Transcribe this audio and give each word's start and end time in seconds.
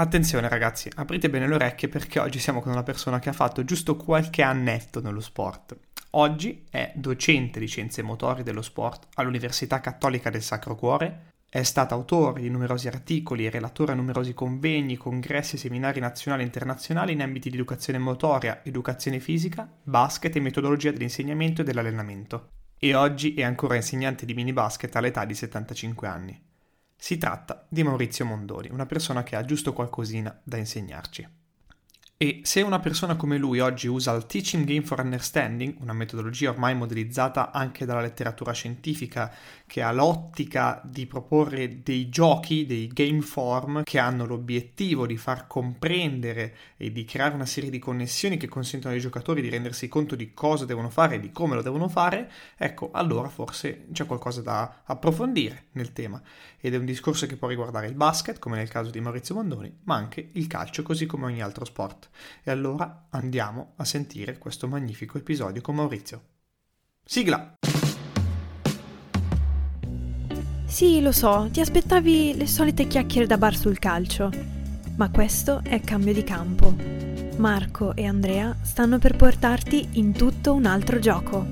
Attenzione 0.00 0.48
ragazzi, 0.48 0.88
aprite 0.94 1.28
bene 1.28 1.48
le 1.48 1.56
orecchie 1.56 1.88
perché 1.88 2.20
oggi 2.20 2.38
siamo 2.38 2.60
con 2.60 2.70
una 2.70 2.84
persona 2.84 3.18
che 3.18 3.30
ha 3.30 3.32
fatto 3.32 3.64
giusto 3.64 3.96
qualche 3.96 4.42
annetto 4.42 5.00
nello 5.00 5.18
sport. 5.18 5.76
Oggi 6.10 6.66
è 6.70 6.92
docente 6.94 7.58
di 7.58 7.66
scienze 7.66 8.02
motori 8.02 8.44
dello 8.44 8.62
sport 8.62 9.08
all'Università 9.14 9.80
Cattolica 9.80 10.30
del 10.30 10.44
Sacro 10.44 10.76
Cuore, 10.76 11.32
è 11.50 11.64
stato 11.64 11.94
autore 11.94 12.42
di 12.42 12.48
numerosi 12.48 12.86
articoli 12.86 13.44
e 13.44 13.50
relatore 13.50 13.90
a 13.90 13.96
numerosi 13.96 14.34
convegni, 14.34 14.96
congressi 14.96 15.56
e 15.56 15.58
seminari 15.58 15.98
nazionali 15.98 16.44
e 16.44 16.46
internazionali 16.46 17.12
in 17.12 17.22
ambiti 17.22 17.50
di 17.50 17.56
educazione 17.56 17.98
motoria, 17.98 18.60
educazione 18.62 19.18
fisica, 19.18 19.68
basket 19.82 20.36
e 20.36 20.40
metodologia 20.40 20.92
dell'insegnamento 20.92 21.62
e 21.62 21.64
dell'allenamento. 21.64 22.50
E 22.78 22.94
oggi 22.94 23.34
è 23.34 23.42
ancora 23.42 23.74
insegnante 23.74 24.24
di 24.24 24.34
mini 24.34 24.52
basket 24.52 24.94
all'età 24.94 25.24
di 25.24 25.34
75 25.34 26.06
anni. 26.06 26.47
Si 27.00 27.16
tratta 27.16 27.64
di 27.68 27.84
Maurizio 27.84 28.24
Mondoli, 28.24 28.68
una 28.70 28.84
persona 28.84 29.22
che 29.22 29.36
ha 29.36 29.44
giusto 29.44 29.72
qualcosina 29.72 30.36
da 30.42 30.56
insegnarci. 30.56 31.37
E 32.20 32.40
se 32.42 32.62
una 32.62 32.80
persona 32.80 33.14
come 33.14 33.38
lui 33.38 33.60
oggi 33.60 33.86
usa 33.86 34.12
il 34.16 34.26
Teaching 34.26 34.64
Game 34.64 34.82
for 34.82 34.98
Understanding, 34.98 35.76
una 35.78 35.92
metodologia 35.92 36.50
ormai 36.50 36.74
modellizzata 36.74 37.52
anche 37.52 37.84
dalla 37.84 38.00
letteratura 38.00 38.50
scientifica 38.50 39.32
che 39.68 39.82
ha 39.82 39.92
l'ottica 39.92 40.80
di 40.84 41.06
proporre 41.06 41.80
dei 41.80 42.08
giochi, 42.08 42.66
dei 42.66 42.88
game 42.88 43.20
form 43.20 43.84
che 43.84 44.00
hanno 44.00 44.26
l'obiettivo 44.26 45.06
di 45.06 45.16
far 45.16 45.46
comprendere 45.46 46.56
e 46.76 46.90
di 46.90 47.04
creare 47.04 47.36
una 47.36 47.46
serie 47.46 47.70
di 47.70 47.78
connessioni 47.78 48.36
che 48.36 48.48
consentono 48.48 48.94
ai 48.94 49.00
giocatori 49.00 49.40
di 49.40 49.48
rendersi 49.48 49.86
conto 49.86 50.16
di 50.16 50.34
cosa 50.34 50.64
devono 50.64 50.90
fare 50.90 51.14
e 51.14 51.20
di 51.20 51.30
come 51.30 51.54
lo 51.54 51.62
devono 51.62 51.86
fare, 51.86 52.28
ecco, 52.56 52.90
allora 52.90 53.28
forse 53.28 53.86
c'è 53.92 54.06
qualcosa 54.06 54.42
da 54.42 54.80
approfondire 54.86 55.66
nel 55.74 55.92
tema. 55.92 56.20
Ed 56.60 56.74
è 56.74 56.78
un 56.78 56.84
discorso 56.84 57.26
che 57.26 57.36
può 57.36 57.46
riguardare 57.46 57.86
il 57.86 57.94
basket, 57.94 58.40
come 58.40 58.56
nel 58.56 58.68
caso 58.68 58.90
di 58.90 59.00
Maurizio 59.00 59.36
Mondoni, 59.36 59.72
ma 59.84 59.94
anche 59.94 60.30
il 60.32 60.48
calcio, 60.48 60.82
così 60.82 61.06
come 61.06 61.26
ogni 61.26 61.40
altro 61.40 61.64
sport. 61.64 62.07
E 62.42 62.50
allora 62.50 63.06
andiamo 63.10 63.72
a 63.76 63.84
sentire 63.84 64.38
questo 64.38 64.68
magnifico 64.68 65.18
episodio 65.18 65.60
con 65.60 65.74
Maurizio. 65.74 66.22
Sigla! 67.04 67.54
Sì, 70.66 71.00
lo 71.00 71.12
so, 71.12 71.48
ti 71.50 71.60
aspettavi 71.60 72.36
le 72.36 72.46
solite 72.46 72.86
chiacchiere 72.86 73.26
da 73.26 73.38
bar 73.38 73.56
sul 73.56 73.78
calcio, 73.78 74.30
ma 74.96 75.10
questo 75.10 75.60
è 75.64 75.80
cambio 75.80 76.12
di 76.12 76.22
campo. 76.22 76.74
Marco 77.38 77.94
e 77.94 78.04
Andrea 78.04 78.54
stanno 78.62 78.98
per 78.98 79.16
portarti 79.16 79.88
in 79.92 80.12
tutto 80.12 80.52
un 80.52 80.66
altro 80.66 80.98
gioco. 80.98 81.46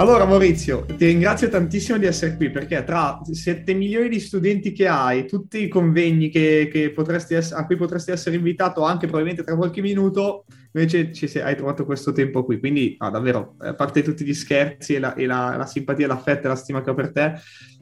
Allora 0.00 0.24
Maurizio, 0.24 0.86
ti 0.86 1.04
ringrazio 1.04 1.50
tantissimo 1.50 1.98
di 1.98 2.06
essere 2.06 2.34
qui 2.34 2.50
perché 2.50 2.82
tra 2.84 3.20
7 3.22 3.74
milioni 3.74 4.08
di 4.08 4.18
studenti 4.18 4.72
che 4.72 4.88
hai, 4.88 5.26
tutti 5.26 5.62
i 5.62 5.68
convegni 5.68 6.30
che, 6.30 6.70
che 6.72 6.94
essere, 6.96 7.54
a 7.54 7.66
cui 7.66 7.76
potresti 7.76 8.10
essere 8.10 8.36
invitato 8.36 8.82
anche 8.82 9.06
probabilmente 9.06 9.44
tra 9.44 9.54
qualche 9.56 9.82
minuto, 9.82 10.46
invece 10.72 11.12
sei, 11.12 11.42
hai 11.42 11.54
trovato 11.54 11.84
questo 11.84 12.12
tempo 12.12 12.46
qui. 12.46 12.58
Quindi 12.58 12.96
no, 12.98 13.10
davvero, 13.10 13.56
a 13.58 13.74
parte 13.74 14.00
tutti 14.00 14.24
gli 14.24 14.32
scherzi 14.32 14.94
e 14.94 15.00
la, 15.00 15.12
e 15.12 15.26
la, 15.26 15.56
la 15.58 15.66
simpatia, 15.66 16.06
l'affetto 16.06 16.46
e 16.46 16.48
la 16.48 16.56
stima 16.56 16.80
che 16.80 16.88
ho 16.88 16.94
per 16.94 17.12
te, 17.12 17.34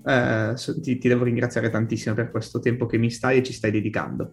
eh, 0.04 0.54
ti, 0.82 0.98
ti 0.98 1.06
devo 1.06 1.22
ringraziare 1.22 1.70
tantissimo 1.70 2.16
per 2.16 2.32
questo 2.32 2.58
tempo 2.58 2.86
che 2.86 2.98
mi 2.98 3.12
stai 3.12 3.38
e 3.38 3.42
ci 3.44 3.52
stai 3.52 3.70
dedicando. 3.70 4.32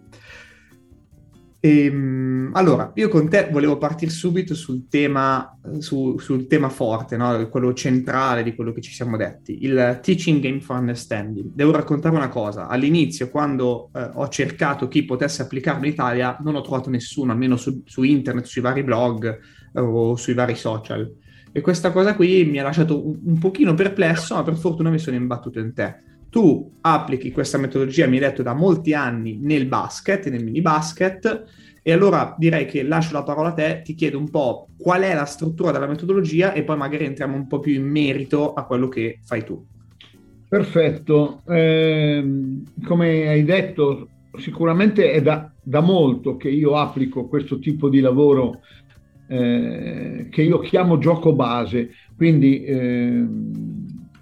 Ehm, 1.65 2.51
allora, 2.53 2.91
io 2.93 3.09
con 3.09 3.27
te 3.27 3.49
volevo 3.51 3.79
partire 3.79 4.11
subito 4.11 4.53
sul 4.53 4.87
tema, 4.87 5.57
su, 5.79 6.15
sul 6.19 6.45
tema 6.45 6.69
forte, 6.69 7.17
no? 7.17 7.49
quello 7.49 7.73
centrale 7.73 8.43
di 8.43 8.53
quello 8.53 8.71
che 8.71 8.81
ci 8.81 8.91
siamo 8.93 9.17
detti, 9.17 9.65
il 9.65 9.99
Teaching 9.99 10.39
Game 10.41 10.59
for 10.59 10.77
Understanding. 10.77 11.53
Devo 11.55 11.71
raccontare 11.71 12.15
una 12.15 12.29
cosa, 12.29 12.67
all'inizio 12.67 13.31
quando 13.31 13.89
eh, 13.95 14.11
ho 14.13 14.27
cercato 14.27 14.87
chi 14.87 15.05
potesse 15.05 15.41
applicarlo 15.41 15.87
in 15.87 15.93
Italia 15.93 16.37
non 16.43 16.53
ho 16.53 16.61
trovato 16.61 16.91
nessuno, 16.91 17.31
almeno 17.31 17.57
su, 17.57 17.81
su 17.83 18.03
internet, 18.03 18.45
sui 18.45 18.61
vari 18.61 18.83
blog 18.83 19.25
eh, 19.73 19.79
o 19.79 20.15
sui 20.15 20.35
vari 20.35 20.53
social. 20.53 21.11
E 21.51 21.61
questa 21.61 21.91
cosa 21.91 22.13
qui 22.13 22.45
mi 22.45 22.59
ha 22.59 22.63
lasciato 22.63 23.03
un, 23.07 23.17
un 23.23 23.39
pochino 23.39 23.73
perplesso, 23.73 24.35
ma 24.35 24.43
per 24.43 24.55
fortuna 24.55 24.91
mi 24.91 24.99
sono 24.99 25.15
imbattuto 25.15 25.57
in 25.57 25.73
te 25.73 26.03
tu 26.35 26.69
applichi 26.81 27.31
questa 27.31 27.57
metodologia, 27.57 28.07
mi 28.07 28.15
hai 28.15 28.23
detto, 28.23 28.43
da 28.43 28.53
molti 28.53 28.93
anni 28.93 29.37
nel 29.41 29.67
basket, 29.67 30.27
nel 30.27 30.43
mini 30.43 30.59
basket, 30.59 31.45
e 31.81 31.93
allora 31.93 32.35
direi 32.37 32.65
che 32.65 32.83
lascio 32.83 33.13
la 33.13 33.23
parola 33.23 33.47
a 33.47 33.53
te, 33.53 33.81
ti 33.85 33.95
chiedo 33.95 34.17
un 34.17 34.29
po' 34.29 34.67
qual 34.77 35.03
è 35.03 35.13
la 35.13 35.23
struttura 35.23 35.71
della 35.71 35.87
metodologia 35.87 36.51
e 36.51 36.63
poi 36.63 36.75
magari 36.75 37.05
entriamo 37.05 37.37
un 37.37 37.47
po' 37.47 37.61
più 37.61 37.73
in 37.73 37.87
merito 37.89 38.53
a 38.53 38.65
quello 38.65 38.89
che 38.89 39.19
fai 39.23 39.45
tu. 39.45 39.65
Perfetto, 40.49 41.41
eh, 41.47 42.61
come 42.83 43.29
hai 43.29 43.45
detto, 43.45 44.09
sicuramente 44.37 45.11
è 45.11 45.21
da, 45.21 45.49
da, 45.63 45.79
molto 45.79 46.35
che 46.35 46.49
io 46.49 46.75
applico 46.75 47.29
questo 47.29 47.59
tipo 47.59 47.87
di 47.87 48.01
lavoro 48.01 48.59
eh, 49.29 50.27
che 50.29 50.41
io 50.41 50.59
chiamo 50.59 50.97
gioco 50.97 51.33
base, 51.33 51.91
quindi 52.17 52.61
eh, 52.61 53.25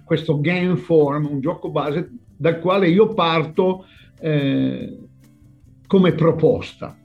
questo 0.04 0.40
game 0.40 0.76
form, 0.76 1.26
un 1.30 1.40
gioco 1.40 1.70
base 1.70 2.10
dal 2.36 2.60
quale 2.60 2.88
io 2.88 3.14
parto 3.14 3.86
eh, 4.20 4.98
come 5.86 6.12
proposta. 6.12 6.96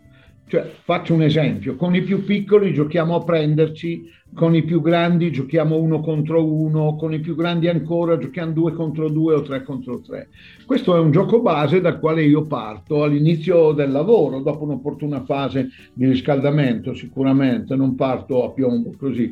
Cioè, 0.48 0.68
faccio 0.82 1.14
un 1.14 1.22
esempio, 1.22 1.76
con 1.76 1.94
i 1.94 2.02
più 2.02 2.24
piccoli 2.24 2.74
giochiamo 2.74 3.16
a 3.16 3.24
prenderci, 3.24 4.10
con 4.34 4.56
i 4.56 4.64
più 4.64 4.82
grandi 4.82 5.32
giochiamo 5.32 5.78
uno 5.78 6.02
contro 6.02 6.44
uno, 6.44 6.96
con 6.96 7.14
i 7.14 7.20
più 7.20 7.36
grandi 7.36 7.68
ancora 7.68 8.18
giochiamo 8.18 8.52
due 8.52 8.74
contro 8.74 9.10
due 9.10 9.36
o 9.36 9.42
tre 9.44 9.62
contro 9.62 10.02
tre. 10.02 10.30
Questo 10.66 10.96
è 10.96 11.00
un 11.00 11.12
gioco 11.12 11.42
base 11.42 11.82
dal 11.82 12.00
quale 12.00 12.24
io 12.24 12.48
parto 12.48 13.04
all'inizio 13.04 13.74
del 13.74 13.92
lavoro, 13.92 14.40
dopo 14.40 14.64
un'opportuna 14.64 15.24
fase 15.24 15.70
di 15.94 16.08
riscaldamento 16.08 16.96
sicuramente, 16.96 17.76
non 17.76 17.94
parto 17.94 18.44
a 18.44 18.52
piombo 18.52 18.96
così 18.98 19.32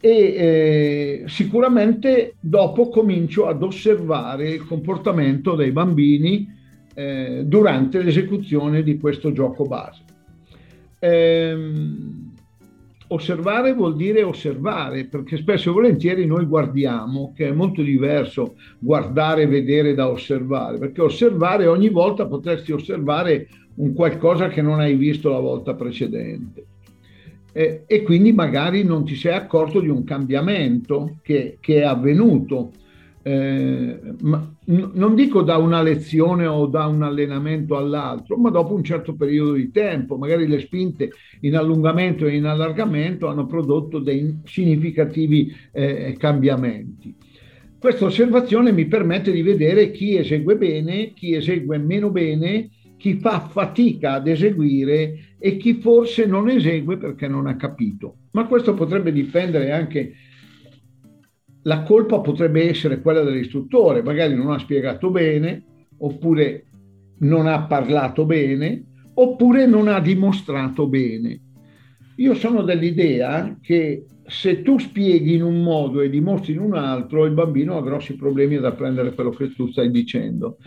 e 0.00 0.10
eh, 0.10 1.24
sicuramente 1.26 2.36
dopo 2.40 2.88
comincio 2.88 3.46
ad 3.46 3.62
osservare 3.62 4.48
il 4.48 4.64
comportamento 4.64 5.54
dei 5.54 5.72
bambini 5.72 6.48
eh, 6.94 7.42
durante 7.44 8.02
l'esecuzione 8.02 8.82
di 8.82 8.98
questo 8.98 9.30
gioco 9.30 9.64
base. 9.64 10.02
Ehm, 11.00 12.32
osservare 13.08 13.74
vuol 13.74 13.94
dire 13.94 14.22
osservare, 14.22 15.04
perché 15.04 15.36
spesso 15.36 15.68
e 15.68 15.72
volentieri 15.72 16.24
noi 16.24 16.46
guardiamo, 16.46 17.34
che 17.36 17.48
è 17.48 17.52
molto 17.52 17.82
diverso 17.82 18.54
guardare 18.78 19.46
vedere 19.46 19.94
da 19.94 20.08
osservare, 20.08 20.78
perché 20.78 21.02
osservare 21.02 21.66
ogni 21.66 21.90
volta 21.90 22.26
potresti 22.26 22.72
osservare 22.72 23.48
un 23.74 23.92
qualcosa 23.92 24.48
che 24.48 24.62
non 24.62 24.80
hai 24.80 24.94
visto 24.94 25.28
la 25.28 25.40
volta 25.40 25.74
precedente 25.74 26.64
eh, 27.52 27.84
e 27.86 28.02
quindi 28.02 28.32
magari 28.32 28.84
non 28.84 29.04
ti 29.04 29.14
sei 29.14 29.34
accorto 29.34 29.80
di 29.80 29.88
un 29.88 30.04
cambiamento 30.04 31.18
che, 31.22 31.58
che 31.60 31.80
è 31.80 31.84
avvenuto. 31.84 32.72
Eh, 33.22 34.00
ma, 34.20 34.50
n- 34.64 34.90
non 34.94 35.14
dico 35.14 35.42
da 35.42 35.58
una 35.58 35.82
lezione 35.82 36.46
o 36.46 36.66
da 36.66 36.86
un 36.86 37.02
allenamento 37.02 37.76
all'altro, 37.76 38.36
ma 38.38 38.50
dopo 38.50 38.74
un 38.74 38.82
certo 38.82 39.14
periodo 39.14 39.52
di 39.52 39.70
tempo, 39.70 40.16
magari 40.16 40.46
le 40.46 40.60
spinte 40.60 41.10
in 41.40 41.56
allungamento 41.56 42.26
e 42.26 42.36
in 42.36 42.46
allargamento 42.46 43.26
hanno 43.26 43.46
prodotto 43.46 43.98
dei 43.98 44.40
significativi 44.44 45.54
eh, 45.72 46.16
cambiamenti. 46.18 47.14
Questa 47.78 48.04
osservazione 48.04 48.72
mi 48.72 48.86
permette 48.86 49.32
di 49.32 49.42
vedere 49.42 49.90
chi 49.90 50.16
esegue 50.16 50.56
bene, 50.56 51.12
chi 51.14 51.34
esegue 51.34 51.78
meno 51.78 52.10
bene, 52.10 52.68
chi 52.98 53.14
fa 53.14 53.40
fatica 53.40 54.12
ad 54.12 54.28
eseguire 54.28 55.29
e 55.42 55.56
chi 55.56 55.80
forse 55.80 56.26
non 56.26 56.50
esegue 56.50 56.98
perché 56.98 57.26
non 57.26 57.46
ha 57.46 57.56
capito. 57.56 58.16
Ma 58.32 58.46
questo 58.46 58.74
potrebbe 58.74 59.10
dipendere 59.10 59.72
anche, 59.72 60.12
la 61.62 61.82
colpa 61.82 62.20
potrebbe 62.20 62.68
essere 62.68 63.00
quella 63.00 63.22
dell'istruttore, 63.22 64.02
magari 64.02 64.34
non 64.34 64.50
ha 64.50 64.58
spiegato 64.58 65.10
bene, 65.10 65.64
oppure 65.96 66.66
non 67.20 67.46
ha 67.46 67.62
parlato 67.62 68.26
bene, 68.26 68.84
oppure 69.14 69.66
non 69.66 69.88
ha 69.88 69.98
dimostrato 69.98 70.86
bene. 70.86 71.40
Io 72.16 72.34
sono 72.34 72.62
dell'idea 72.62 73.58
che 73.62 74.04
se 74.26 74.60
tu 74.60 74.78
spieghi 74.78 75.34
in 75.34 75.42
un 75.42 75.62
modo 75.62 76.02
e 76.02 76.10
dimostri 76.10 76.52
in 76.52 76.60
un 76.60 76.74
altro, 76.74 77.24
il 77.24 77.32
bambino 77.32 77.78
ha 77.78 77.82
grossi 77.82 78.14
problemi 78.14 78.56
ad 78.56 78.66
apprendere 78.66 79.14
quello 79.14 79.30
che 79.30 79.54
tu 79.54 79.68
stai 79.68 79.90
dicendo. 79.90 80.58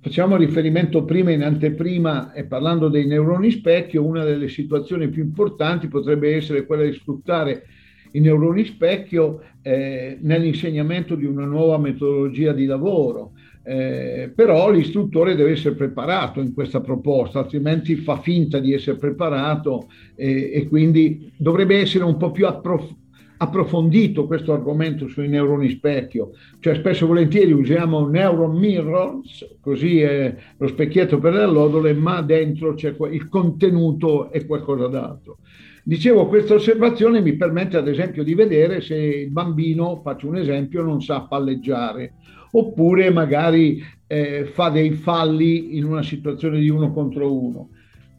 Facciamo 0.00 0.36
riferimento 0.36 1.04
prima 1.04 1.32
in 1.32 1.42
anteprima 1.42 2.32
e 2.32 2.44
parlando 2.44 2.88
dei 2.88 3.04
neuroni 3.04 3.50
specchio, 3.50 4.04
una 4.04 4.22
delle 4.22 4.48
situazioni 4.48 5.08
più 5.08 5.24
importanti 5.24 5.88
potrebbe 5.88 6.36
essere 6.36 6.66
quella 6.66 6.84
di 6.84 6.92
sfruttare 6.92 7.64
i 8.12 8.20
neuroni 8.20 8.64
specchio 8.64 9.42
eh, 9.60 10.16
nell'insegnamento 10.20 11.16
di 11.16 11.24
una 11.24 11.44
nuova 11.46 11.78
metodologia 11.78 12.52
di 12.52 12.64
lavoro. 12.64 13.32
Eh, 13.64 14.30
però 14.32 14.70
l'istruttore 14.70 15.34
deve 15.34 15.50
essere 15.50 15.74
preparato 15.74 16.40
in 16.40 16.54
questa 16.54 16.80
proposta, 16.80 17.40
altrimenti 17.40 17.96
fa 17.96 18.18
finta 18.18 18.60
di 18.60 18.72
essere 18.72 18.96
preparato 18.96 19.88
eh, 20.14 20.52
e 20.54 20.68
quindi 20.68 21.32
dovrebbe 21.36 21.76
essere 21.76 22.04
un 22.04 22.16
po' 22.16 22.30
più 22.30 22.46
approfondito 22.46 23.06
approfondito 23.38 24.26
questo 24.26 24.52
argomento 24.52 25.08
sui 25.08 25.28
neuroni 25.28 25.70
specchio, 25.70 26.32
cioè 26.60 26.74
spesso 26.74 27.04
e 27.04 27.08
volentieri 27.08 27.52
usiamo 27.52 28.06
neuron 28.06 28.56
mirrors, 28.56 29.56
così 29.60 30.00
è 30.00 30.34
lo 30.56 30.66
specchietto 30.66 31.18
per 31.18 31.34
le 31.34 31.42
allodole, 31.42 31.92
ma 31.94 32.20
dentro 32.20 32.74
c'è 32.74 32.94
il 33.10 33.28
contenuto 33.28 34.30
è 34.30 34.44
qualcosa 34.44 34.88
d'altro. 34.88 35.38
Dicevo, 35.84 36.26
questa 36.26 36.54
osservazione 36.54 37.20
mi 37.22 37.34
permette 37.34 37.78
ad 37.78 37.88
esempio 37.88 38.22
di 38.22 38.34
vedere 38.34 38.80
se 38.82 38.94
il 38.94 39.30
bambino, 39.30 40.00
faccio 40.02 40.28
un 40.28 40.36
esempio, 40.36 40.82
non 40.82 41.00
sa 41.00 41.22
palleggiare, 41.22 42.14
oppure 42.50 43.10
magari 43.10 43.82
eh, 44.06 44.44
fa 44.52 44.68
dei 44.68 44.90
falli 44.92 45.78
in 45.78 45.84
una 45.84 46.02
situazione 46.02 46.58
di 46.58 46.68
uno 46.68 46.92
contro 46.92 47.32
uno. 47.32 47.70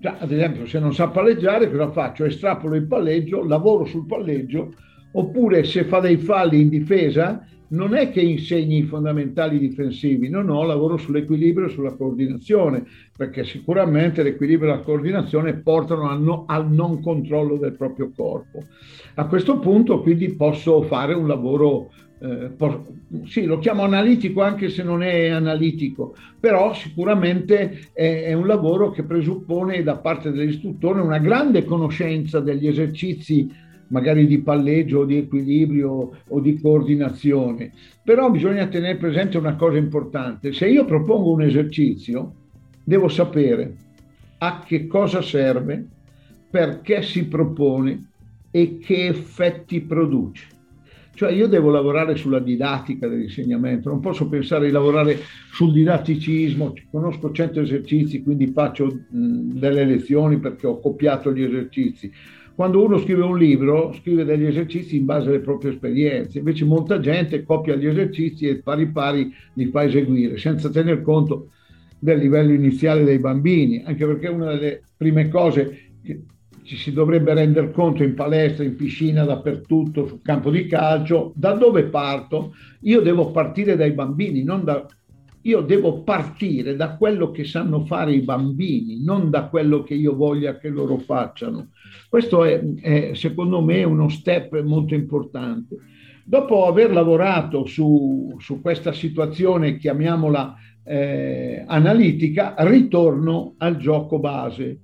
Ad 0.01 0.31
esempio, 0.31 0.65
se 0.65 0.79
non 0.79 0.93
sa 0.93 1.09
palleggiare, 1.09 1.69
cosa 1.69 1.91
faccio? 1.91 2.23
Estrapolo 2.23 2.75
il 2.75 2.87
palleggio, 2.87 3.45
lavoro 3.45 3.85
sul 3.85 4.05
palleggio, 4.05 4.73
oppure 5.11 5.63
se 5.63 5.83
fa 5.83 5.99
dei 5.99 6.17
falli 6.17 6.61
in 6.61 6.69
difesa, 6.69 7.45
non 7.69 7.93
è 7.93 8.09
che 8.09 8.21
insegni 8.21 8.77
i 8.77 8.83
fondamentali 8.83 9.59
difensivi, 9.59 10.29
no, 10.29 10.41
no, 10.41 10.63
lavoro 10.63 10.97
sull'equilibrio 10.97 11.67
e 11.67 11.69
sulla 11.69 11.93
coordinazione, 11.93 12.83
perché 13.15 13.43
sicuramente 13.43 14.23
l'equilibrio 14.23 14.71
e 14.71 14.77
la 14.77 14.81
coordinazione 14.81 15.55
portano 15.55 16.09
al, 16.09 16.21
no, 16.21 16.45
al 16.47 16.71
non 16.71 17.01
controllo 17.01 17.57
del 17.57 17.73
proprio 17.73 18.11
corpo. 18.15 18.63
A 19.15 19.27
questo 19.27 19.59
punto 19.59 20.01
quindi 20.01 20.33
posso 20.35 20.81
fare 20.83 21.13
un 21.13 21.27
lavoro 21.27 21.91
eh, 22.21 22.49
por- 22.49 22.85
sì, 23.25 23.45
lo 23.45 23.59
chiamo 23.59 23.83
analitico 23.83 24.41
anche 24.41 24.69
se 24.69 24.83
non 24.83 25.03
è 25.03 25.29
analitico, 25.29 26.15
però 26.37 26.73
sicuramente 26.73 27.89
è, 27.93 28.23
è, 28.23 28.33
un 28.33 28.45
lavoro 28.45 28.91
che 28.91 29.03
presuppone 29.03 29.83
da 29.83 29.97
parte 29.97 30.31
dell'istruttore 30.31 30.99
una 30.99 31.19
grande 31.19 31.63
conoscenza 31.63 32.41
degli 32.41 32.67
esercizi 32.67 33.49
magari 33.89 34.25
di 34.25 34.39
palleggio 34.39 35.05
di 35.05 35.17
equilibrio 35.17 36.17
o 36.27 36.39
di 36.39 36.59
coordinazione. 36.59 37.71
Però 38.03 38.29
bisogna 38.31 38.67
tenere 38.67 38.97
presente 38.97 39.37
una 39.37 39.55
cosa 39.55 39.77
importante, 39.77 40.53
se 40.53 40.67
io 40.67 40.85
propongo 40.85 41.31
un 41.31 41.43
esercizio 41.43 42.33
devo 42.83 43.07
sapere 43.07 43.75
a 44.39 44.63
che 44.65 44.87
cosa 44.87 45.21
serve, 45.21 45.85
perché 46.49 47.03
si 47.03 47.27
propone 47.27 48.07
e 48.51 48.79
che 48.79 49.07
effetti 49.07 49.81
produce. 49.81 50.57
Cioè 51.13 51.31
io 51.33 51.47
devo 51.47 51.69
lavorare 51.69 52.15
sulla 52.15 52.39
didattica 52.39 53.07
dell'insegnamento, 53.07 53.89
non 53.89 53.99
posso 53.99 54.29
pensare 54.29 54.67
di 54.67 54.71
lavorare 54.71 55.19
sul 55.51 55.73
didatticismo, 55.73 56.73
conosco 56.89 57.31
100 57.31 57.59
esercizi, 57.59 58.23
quindi 58.23 58.47
faccio 58.47 59.01
delle 59.09 59.83
lezioni 59.83 60.39
perché 60.39 60.65
ho 60.65 60.79
copiato 60.79 61.33
gli 61.33 61.43
esercizi 61.43 62.09
quando 62.59 62.83
uno 62.83 62.97
scrive 62.97 63.23
un 63.23 63.37
libro, 63.37 63.93
scrive 63.93 64.25
degli 64.25 64.43
esercizi 64.43 64.97
in 64.97 65.05
base 65.05 65.29
alle 65.29 65.39
proprie 65.39 65.71
esperienze, 65.71 66.39
invece 66.39 66.65
molta 66.65 66.99
gente 66.99 67.41
copia 67.43 67.73
gli 67.77 67.85
esercizi 67.85 68.49
e 68.49 68.57
pari 68.57 68.87
pari 68.87 69.33
li 69.53 69.67
fa 69.67 69.85
eseguire, 69.85 70.37
senza 70.37 70.69
tener 70.69 71.01
conto 71.01 71.51
del 71.97 72.19
livello 72.19 72.51
iniziale 72.51 73.05
dei 73.05 73.17
bambini, 73.17 73.81
anche 73.85 74.05
perché 74.05 74.27
una 74.27 74.55
delle 74.55 74.81
prime 74.97 75.29
cose 75.29 75.91
che 76.03 76.19
ci 76.63 76.75
si 76.75 76.91
dovrebbe 76.91 77.33
rendere 77.33 77.71
conto 77.71 78.03
in 78.03 78.13
palestra, 78.13 78.65
in 78.65 78.75
piscina, 78.75 79.23
dappertutto, 79.23 80.05
sul 80.05 80.21
campo 80.21 80.51
di 80.51 80.65
calcio, 80.65 81.31
da 81.35 81.53
dove 81.53 81.85
parto? 81.85 82.53
Io 82.81 82.99
devo 82.99 83.31
partire 83.31 83.77
dai 83.77 83.91
bambini, 83.91 84.43
non 84.43 84.65
da 84.65 84.85
io 85.43 85.61
devo 85.61 86.03
partire 86.03 86.75
da 86.75 86.97
quello 86.97 87.31
che 87.31 87.45
sanno 87.45 87.85
fare 87.85 88.13
i 88.13 88.21
bambini, 88.21 89.03
non 89.03 89.29
da 89.29 89.45
quello 89.45 89.83
che 89.83 89.93
io 89.93 90.15
voglia 90.15 90.57
che 90.57 90.69
loro 90.69 90.97
facciano. 90.97 91.69
Questo 92.09 92.43
è, 92.43 92.61
è 92.81 93.11
secondo 93.13 93.61
me 93.61 93.83
uno 93.83 94.09
step 94.09 94.61
molto 94.61 94.95
importante. 94.95 95.77
Dopo 96.25 96.67
aver 96.67 96.91
lavorato 96.91 97.65
su, 97.65 98.35
su 98.39 98.61
questa 98.61 98.91
situazione, 98.91 99.77
chiamiamola 99.77 100.55
eh, 100.83 101.63
analitica, 101.65 102.55
ritorno 102.59 103.55
al 103.57 103.77
gioco 103.77 104.19
base 104.19 104.81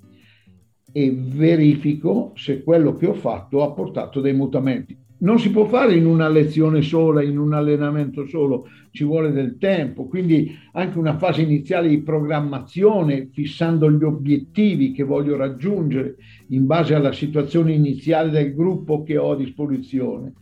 e 0.92 1.12
verifico 1.14 2.32
se 2.36 2.64
quello 2.64 2.96
che 2.96 3.08
ho 3.08 3.14
fatto 3.14 3.64
ha 3.64 3.72
portato 3.74 4.22
dei 4.22 4.34
mutamenti 4.34 5.04
non 5.26 5.40
si 5.40 5.50
può 5.50 5.66
fare 5.66 5.96
in 5.96 6.06
una 6.06 6.30
lezione 6.30 6.84
sola, 6.84 7.24
in 7.24 7.40
un 7.40 7.54
allenamento 7.54 8.28
solo, 8.28 8.68
ci 8.92 9.04
vuole 9.04 9.32
del 9.32 9.58
tempo, 9.58 10.08
quindi 10.08 10.56
anche 10.74 11.00
una 11.00 11.18
fase 11.18 11.42
iniziale 11.42 11.90
di 11.90 12.04
programmazione, 12.04 13.30
fissando 13.34 13.90
gli 13.92 14.04
obiettivi 14.04 14.92
che 14.92 15.04
voglio 15.04 15.36
raggiungere 15.36 16.18
in 16.50 16.68
base 16.68 16.94
alla 16.94 17.12
situazione 17.12 17.74
iniziale 17.74 18.30
del 18.30 18.54
gruppo 18.54 19.02
che 19.02 19.18
ho 19.18 19.32
a 19.32 19.36
disposizione. 19.36 20.34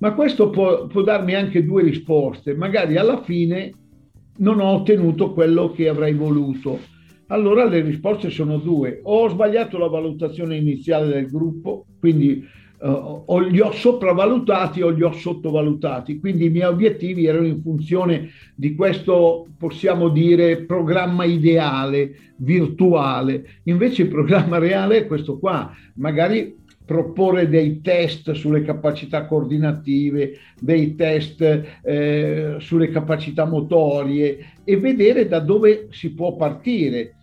Ma 0.00 0.12
questo 0.12 0.50
può, 0.50 0.86
può 0.86 1.00
darmi 1.00 1.34
anche 1.34 1.64
due 1.64 1.82
risposte, 1.82 2.54
magari 2.54 2.98
alla 2.98 3.22
fine 3.22 3.72
non 4.36 4.60
ho 4.60 4.68
ottenuto 4.72 5.32
quello 5.32 5.70
che 5.70 5.88
avrei 5.88 6.12
voluto. 6.12 6.78
Allora 7.28 7.64
le 7.64 7.80
risposte 7.80 8.28
sono 8.28 8.58
due, 8.58 9.00
o 9.02 9.22
ho 9.22 9.28
sbagliato 9.30 9.78
la 9.78 9.88
valutazione 9.88 10.56
iniziale 10.56 11.06
del 11.08 11.30
gruppo, 11.30 11.86
quindi 11.98 12.44
uh, 12.80 13.22
o 13.26 13.38
li 13.38 13.60
ho 13.60 13.72
sopravvalutati 13.72 14.82
o 14.82 14.88
li 14.88 15.02
ho 15.02 15.12
sottovalutati. 15.12 16.18
Quindi 16.18 16.46
i 16.46 16.50
miei 16.50 16.68
obiettivi 16.68 17.26
erano 17.26 17.46
in 17.46 17.60
funzione 17.60 18.30
di 18.54 18.74
questo, 18.74 19.46
possiamo 19.58 20.08
dire, 20.08 20.64
programma 20.64 21.24
ideale, 21.24 22.14
virtuale. 22.36 23.60
Invece 23.64 24.02
il 24.02 24.08
programma 24.08 24.58
reale 24.58 24.98
è 24.98 25.06
questo 25.06 25.38
qua, 25.38 25.70
magari 25.94 26.58
proporre 26.90 27.48
dei 27.48 27.82
test 27.82 28.32
sulle 28.32 28.62
capacità 28.62 29.24
coordinative, 29.24 30.38
dei 30.58 30.96
test 30.96 31.78
eh, 31.84 32.56
sulle 32.58 32.88
capacità 32.88 33.44
motorie 33.44 34.54
e 34.64 34.76
vedere 34.76 35.28
da 35.28 35.38
dove 35.38 35.86
si 35.90 36.12
può 36.14 36.34
partire 36.34 37.14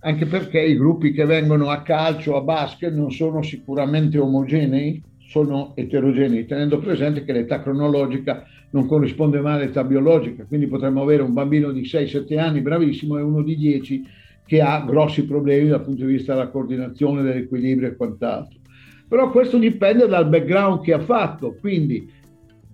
anche 0.00 0.26
perché 0.26 0.60
i 0.60 0.76
gruppi 0.76 1.12
che 1.12 1.24
vengono 1.24 1.70
a 1.70 1.82
calcio, 1.82 2.36
a 2.36 2.40
basket, 2.40 2.92
non 2.94 3.10
sono 3.10 3.42
sicuramente 3.42 4.18
omogenei, 4.18 5.02
sono 5.18 5.72
eterogenei, 5.74 6.46
tenendo 6.46 6.78
presente 6.78 7.24
che 7.24 7.32
l'età 7.32 7.60
cronologica 7.60 8.46
non 8.70 8.86
corrisponde 8.86 9.40
mai 9.40 9.54
all'età 9.54 9.82
biologica, 9.82 10.44
quindi 10.44 10.66
potremmo 10.66 11.02
avere 11.02 11.22
un 11.22 11.32
bambino 11.32 11.72
di 11.72 11.82
6-7 11.82 12.38
anni 12.38 12.60
bravissimo 12.60 13.18
e 13.18 13.22
uno 13.22 13.42
di 13.42 13.56
10 13.56 14.06
che 14.46 14.60
ha 14.60 14.80
grossi 14.86 15.26
problemi 15.26 15.68
dal 15.68 15.82
punto 15.82 16.06
di 16.06 16.12
vista 16.12 16.34
della 16.34 16.48
coordinazione, 16.48 17.22
dell'equilibrio 17.22 17.88
e 17.88 17.96
quant'altro. 17.96 18.58
Però 19.06 19.30
questo 19.30 19.58
dipende 19.58 20.06
dal 20.06 20.28
background 20.28 20.82
che 20.82 20.92
ha 20.92 21.00
fatto, 21.00 21.56
quindi 21.60 22.10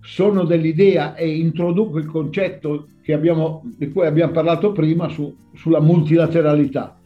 sono 0.01 0.43
dell'idea 0.43 1.15
e 1.15 1.27
introduco 1.27 1.97
il 1.97 2.05
concetto 2.05 2.87
abbiamo, 3.07 3.63
di 3.77 3.91
cui 3.91 4.05
abbiamo 4.05 4.31
parlato 4.31 4.71
prima 4.71 5.09
su, 5.09 5.35
sulla 5.53 5.79
multilateralità 5.79 6.99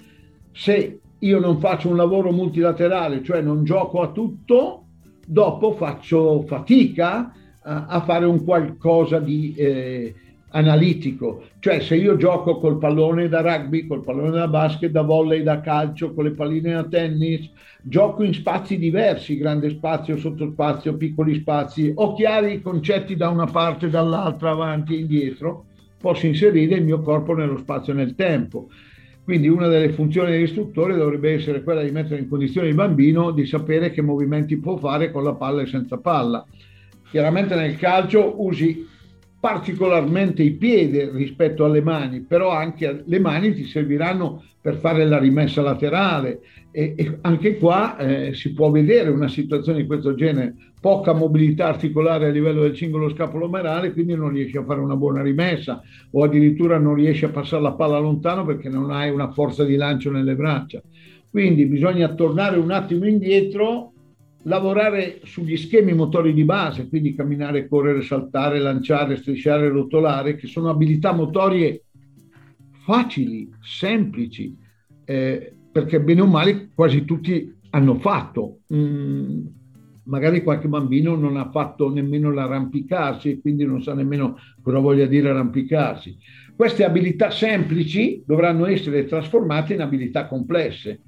se 0.60 1.00
io 1.20 1.39
non 1.39 1.58
faccio 1.62 1.88
un 1.88 1.96
lavoro 1.96 2.34
multilaterale, 2.34 3.24
cioè 3.24 3.39
non 3.39 3.63
gioco 3.63 4.01
a 4.01 4.12
tutto, 4.12 4.88
dopo 5.25 5.72
faccio 5.72 6.42
fatica 6.42 7.32
a, 7.62 7.86
a 7.86 8.01
fare 8.01 8.25
un 8.25 8.44
qualcosa 8.44 9.20
di 9.20 9.54
eh, 9.56 10.13
analitico. 10.50 11.44
Cioè 11.60 11.80
se 11.80 11.96
io 11.96 12.18
gioco 12.18 12.60
col 12.60 12.78
pallone 12.78 13.30
da 13.30 13.39
rugby, 13.39 13.88
col 13.88 14.04
pallone 14.04 14.32
da 14.32 14.50
basket, 14.50 14.92
da 14.92 15.01
volley, 15.01 15.44
da 15.44 15.62
calcio, 15.62 16.13
con 16.13 16.25
le 16.25 16.32
palline 16.32 16.74
da 16.74 16.84
tennis, 16.84 17.50
gioco 17.82 18.24
in 18.24 18.34
spazi 18.34 18.78
diversi, 18.78 19.38
grande 19.38 19.70
spazio, 19.70 20.18
sottospazio, 20.18 20.98
piccoli 20.98 21.36
spazi, 21.36 21.89
ho 21.96 22.13
chiari 22.16 22.56
i 22.56 22.62
concetti 22.62 23.16
da 23.16 23.30
una 23.30 23.46
parte 23.46 23.89
dall'altra, 23.89 24.50
avanti 24.50 24.96
e 24.96 25.00
indietro, 25.00 25.68
posso 25.98 26.25
inserire 26.25 26.75
il 26.75 26.84
mio 26.84 27.00
corpo 27.00 27.34
nello 27.34 27.58
spazio 27.58 27.94
e 27.94 27.96
nel 27.96 28.16
tempo. 28.16 28.68
Quindi 29.30 29.48
una 29.48 29.68
delle 29.68 29.92
funzioni 29.92 30.32
dell'istruttore 30.32 30.96
dovrebbe 30.96 31.34
essere 31.34 31.62
quella 31.62 31.84
di 31.84 31.92
mettere 31.92 32.20
in 32.20 32.28
condizione 32.28 32.68
il 32.68 32.74
bambino 32.74 33.30
di 33.30 33.46
sapere 33.46 33.92
che 33.92 34.02
movimenti 34.02 34.58
può 34.58 34.76
fare 34.78 35.12
con 35.12 35.24
la 35.24 35.36
palla 35.36 35.62
e 35.62 35.68
senza 35.68 35.98
palla. 35.98 36.44
Chiaramente 37.12 37.54
nel 37.54 37.78
calcio 37.78 38.42
usi 38.44 38.88
particolarmente 39.39 40.43
i 40.43 40.51
piedi 40.51 41.10
rispetto 41.12 41.63
alle 41.63 41.81
mani, 41.81 42.22
però 42.22 42.51
anche 42.51 43.03
le 43.05 43.19
mani 43.19 43.53
ti 43.53 43.65
serviranno 43.65 44.43
per 44.62 44.75
fare 44.75 45.05
la 45.05 45.17
rimessa 45.17 45.62
laterale 45.62 46.41
e, 46.72 46.93
e 46.98 47.17
anche 47.22 47.58
qua 47.58 47.98
eh, 47.98 48.34
si 48.34 48.53
può 48.53 48.69
vedere 48.69 49.10
una 49.10 49.29
situazione 49.29 49.81
di 49.81 49.88
questo 49.88 50.13
genere, 50.13 50.55
poca 50.81 51.13
mobilità 51.13 51.67
articolare 51.67 52.27
a 52.27 52.31
livello 52.31 52.62
del 52.62 52.75
singolo 52.75 53.10
scapolo 53.10 53.46
omerale, 53.46 53.93
quindi 53.93 54.13
non 54.15 54.29
riesci 54.29 54.58
a 54.58 54.65
fare 54.65 54.81
una 54.81 54.98
buona 54.98 55.22
rimessa 55.22 55.81
o 56.12 56.24
addirittura 56.24 56.77
non 56.77 56.96
riesci 56.96 57.24
a 57.24 57.29
passare 57.29 57.62
la 57.62 57.74
palla 57.74 58.00
lontano 58.00 58.46
perché 58.46 58.67
non 58.67 58.91
hai 58.91 59.10
una 59.10 59.31
forza 59.31 59.63
di 59.63 59.75
lancio 59.75 60.12
nelle 60.12 60.36
braccia. 60.36 60.81
Quindi 61.29 61.65
bisogna 61.65 62.13
tornare 62.13 62.58
un 62.58 62.72
attimo 62.72 63.05
indietro 63.05 63.93
lavorare 64.43 65.19
sugli 65.24 65.58
schemi 65.58 65.93
motori 65.93 66.34
di 66.34 66.43
base, 66.43 66.88
quindi 66.88 67.13
camminare, 67.13 67.67
correre, 67.67 68.01
saltare, 68.01 68.60
lanciare, 68.60 69.17
strisciare, 69.17 69.69
rotolare, 69.69 70.36
che 70.36 70.48
sono 70.48 70.69
abilità 70.69 71.12
motorie 71.12 71.84
facili, 72.84 73.50
semplici, 73.62 74.55
eh, 75.05 75.53
perché 75.72 76.01
bene 76.01 76.22
o 76.22 76.25
male 76.25 76.69
quasi 76.74 77.05
tutti 77.05 77.55
hanno 77.72 77.96
fatto. 78.00 78.62
Mm, 78.74 79.46
magari 80.05 80.41
qualche 80.41 80.67
bambino 80.67 81.15
non 81.15 81.38
ha 81.38 81.50
fatto 81.51 81.91
nemmeno 81.93 82.31
l'arrampicarsi 82.31 83.29
e 83.29 83.41
quindi 83.41 83.65
non 83.65 83.84
sa 83.84 83.93
nemmeno 83.93 84.38
cosa 84.62 84.79
voglia 84.79 85.05
dire 85.05 85.29
arrampicarsi. 85.29 86.17
Queste 86.55 86.84
abilità 86.84 87.29
semplici 87.29 88.24
dovranno 88.25 88.65
essere 88.65 89.05
trasformate 89.05 89.75
in 89.75 89.81
abilità 89.81 90.27
complesse, 90.27 91.01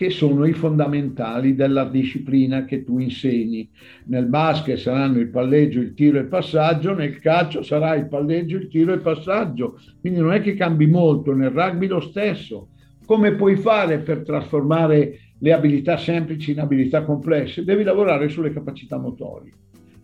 che 0.00 0.08
sono 0.08 0.46
i 0.46 0.54
fondamentali 0.54 1.54
della 1.54 1.84
disciplina 1.84 2.64
che 2.64 2.84
tu 2.84 3.00
insegni. 3.00 3.68
Nel 4.06 4.24
basket 4.24 4.78
saranno 4.78 5.18
il 5.18 5.28
palleggio, 5.28 5.78
il 5.78 5.92
tiro 5.92 6.16
e 6.16 6.22
il 6.22 6.26
passaggio, 6.26 6.94
nel 6.94 7.18
calcio 7.18 7.62
sarà 7.62 7.96
il 7.96 8.08
palleggio, 8.08 8.56
il 8.56 8.68
tiro 8.68 8.92
e 8.92 8.94
il 8.94 9.02
passaggio. 9.02 9.78
Quindi 10.00 10.20
non 10.20 10.32
è 10.32 10.40
che 10.40 10.54
cambi 10.54 10.86
molto, 10.86 11.34
nel 11.34 11.50
rugby 11.50 11.86
lo 11.86 12.00
stesso. 12.00 12.68
Come 13.04 13.34
puoi 13.34 13.56
fare 13.56 13.98
per 13.98 14.22
trasformare 14.22 15.18
le 15.38 15.52
abilità 15.52 15.98
semplici 15.98 16.52
in 16.52 16.60
abilità 16.60 17.04
complesse? 17.04 17.62
Devi 17.62 17.82
lavorare 17.82 18.30
sulle 18.30 18.54
capacità 18.54 18.96
motorie. 18.96 19.52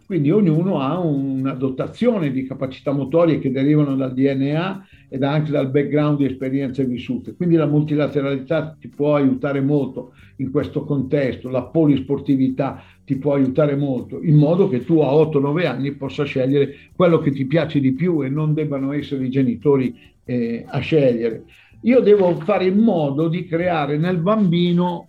Quindi 0.06 0.30
ognuno 0.30 0.78
ha 0.78 1.00
una 1.00 1.52
dotazione 1.54 2.30
di 2.30 2.46
capacità 2.46 2.92
motorie 2.92 3.40
che 3.40 3.50
derivano 3.50 3.96
dal 3.96 4.14
DNA 4.14 4.86
ed 5.08 5.24
anche 5.24 5.50
dal 5.50 5.68
background 5.68 6.18
di 6.18 6.26
esperienze 6.26 6.84
vissute. 6.84 7.34
Quindi 7.34 7.56
la 7.56 7.66
multilateralità 7.66 8.76
ti 8.78 8.86
può 8.86 9.16
aiutare 9.16 9.60
molto 9.60 10.12
in 10.36 10.52
questo 10.52 10.84
contesto, 10.84 11.48
la 11.48 11.64
polisportività 11.64 12.84
ti 13.04 13.16
può 13.16 13.34
aiutare 13.34 13.74
molto, 13.74 14.22
in 14.22 14.36
modo 14.36 14.68
che 14.68 14.84
tu 14.84 15.00
a 15.00 15.10
8-9 15.10 15.66
anni 15.66 15.92
possa 15.92 16.22
scegliere 16.22 16.74
quello 16.94 17.18
che 17.18 17.32
ti 17.32 17.44
piace 17.44 17.80
di 17.80 17.92
più 17.92 18.22
e 18.22 18.28
non 18.28 18.54
debbano 18.54 18.92
essere 18.92 19.24
i 19.24 19.30
genitori 19.30 19.92
eh, 20.24 20.64
a 20.68 20.78
scegliere. 20.78 21.42
Io 21.82 21.98
devo 21.98 22.32
fare 22.36 22.66
in 22.66 22.78
modo 22.78 23.26
di 23.26 23.44
creare 23.44 23.96
nel 23.96 24.18
bambino, 24.18 25.06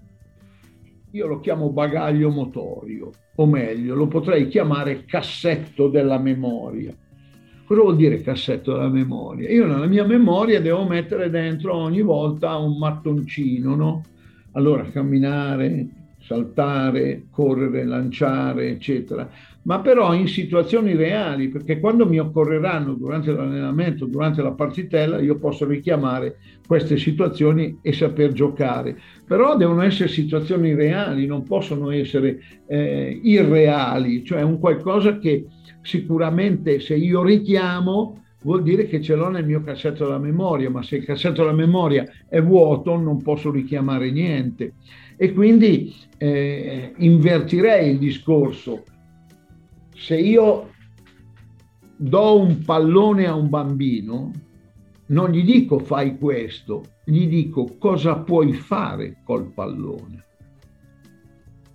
io 1.12 1.28
lo 1.28 1.40
chiamo 1.40 1.70
bagaglio 1.70 2.32
motorio, 2.32 3.12
o 3.40 3.46
meglio, 3.46 3.94
lo 3.96 4.08
potrei 4.08 4.48
chiamare 4.48 5.06
cassetto 5.06 5.90
della 5.90 6.18
memoria. 6.18 6.94
Cosa 7.66 7.82
vuol 7.82 7.96
dire 7.96 8.22
cassetto 8.22 8.74
della 8.74 8.90
memoria? 8.90 9.50
Io 9.50 9.68
nella 9.68 9.86
mia 9.86 10.06
memoria 10.06 10.62
devo 10.62 10.86
mettere 10.86 11.30
dentro 11.30 11.76
ogni 11.76 12.02
volta 12.02 12.56
un 12.56 12.78
mattoncino, 12.78 13.76
no? 13.76 14.04
Allora 14.54 14.90
camminare, 14.90 15.88
saltare, 16.20 17.26
correre, 17.30 17.86
lanciare, 17.86 18.70
eccetera. 18.70 19.30
Ma 19.68 19.82
però 19.82 20.14
in 20.14 20.30
situazioni 20.30 20.96
reali, 20.96 21.50
perché 21.50 21.82
quando 21.82 22.08
mi 22.08 22.20
occorreranno 22.20 22.94
durante 22.94 23.34
l'allenamento, 23.34 24.06
durante 24.06 24.42
la 24.42 24.54
partitella, 24.54 25.20
io 25.20 25.38
posso 25.38 25.66
richiamare 25.66 26.38
queste 26.66 26.96
situazioni 26.96 27.78
e 27.82 27.92
saper 27.92 28.32
giocare. 28.32 28.98
Però 29.26 29.58
devono 29.58 29.82
essere 29.82 30.08
situazioni 30.08 30.74
reali, 30.74 31.26
non 31.26 31.44
possono 31.44 31.92
essere 31.92 32.40
eh, 32.66 33.20
irreali, 33.22 34.24
cioè 34.24 34.42
un 34.42 34.58
qualcosa 34.58 35.20
che 35.20 35.46
sicuramente 35.82 36.80
se 36.80 36.96
io 36.96 37.22
richiamo 37.22 38.24
vuol 38.44 38.64
dire 38.64 38.88
che 38.88 39.02
ce 39.02 39.16
l'ho 39.16 39.28
nel 39.28 39.46
mio 39.46 39.62
cassetto 39.64 40.06
della 40.06 40.18
memoria, 40.18 40.70
ma 40.70 40.82
se 40.82 40.96
il 40.96 41.04
cassetto 41.04 41.42
della 41.42 41.54
memoria 41.54 42.10
è 42.30 42.42
vuoto 42.42 42.96
non 42.96 43.22
posso 43.22 43.52
richiamare 43.52 44.12
niente. 44.12 44.76
E 45.18 45.34
quindi 45.34 45.94
eh, 46.18 46.94
invertirei 46.96 47.92
il 47.92 47.98
discorso. 47.98 48.84
Se 49.98 50.16
io 50.16 50.70
do 51.96 52.40
un 52.40 52.64
pallone 52.64 53.26
a 53.26 53.34
un 53.34 53.50
bambino, 53.50 54.32
non 55.08 55.32
gli 55.32 55.44
dico 55.44 55.80
fai 55.80 56.18
questo, 56.20 56.84
gli 57.04 57.28
dico 57.28 57.76
cosa 57.80 58.18
puoi 58.20 58.54
fare 58.54 59.22
col 59.24 59.52
pallone. 59.52 60.24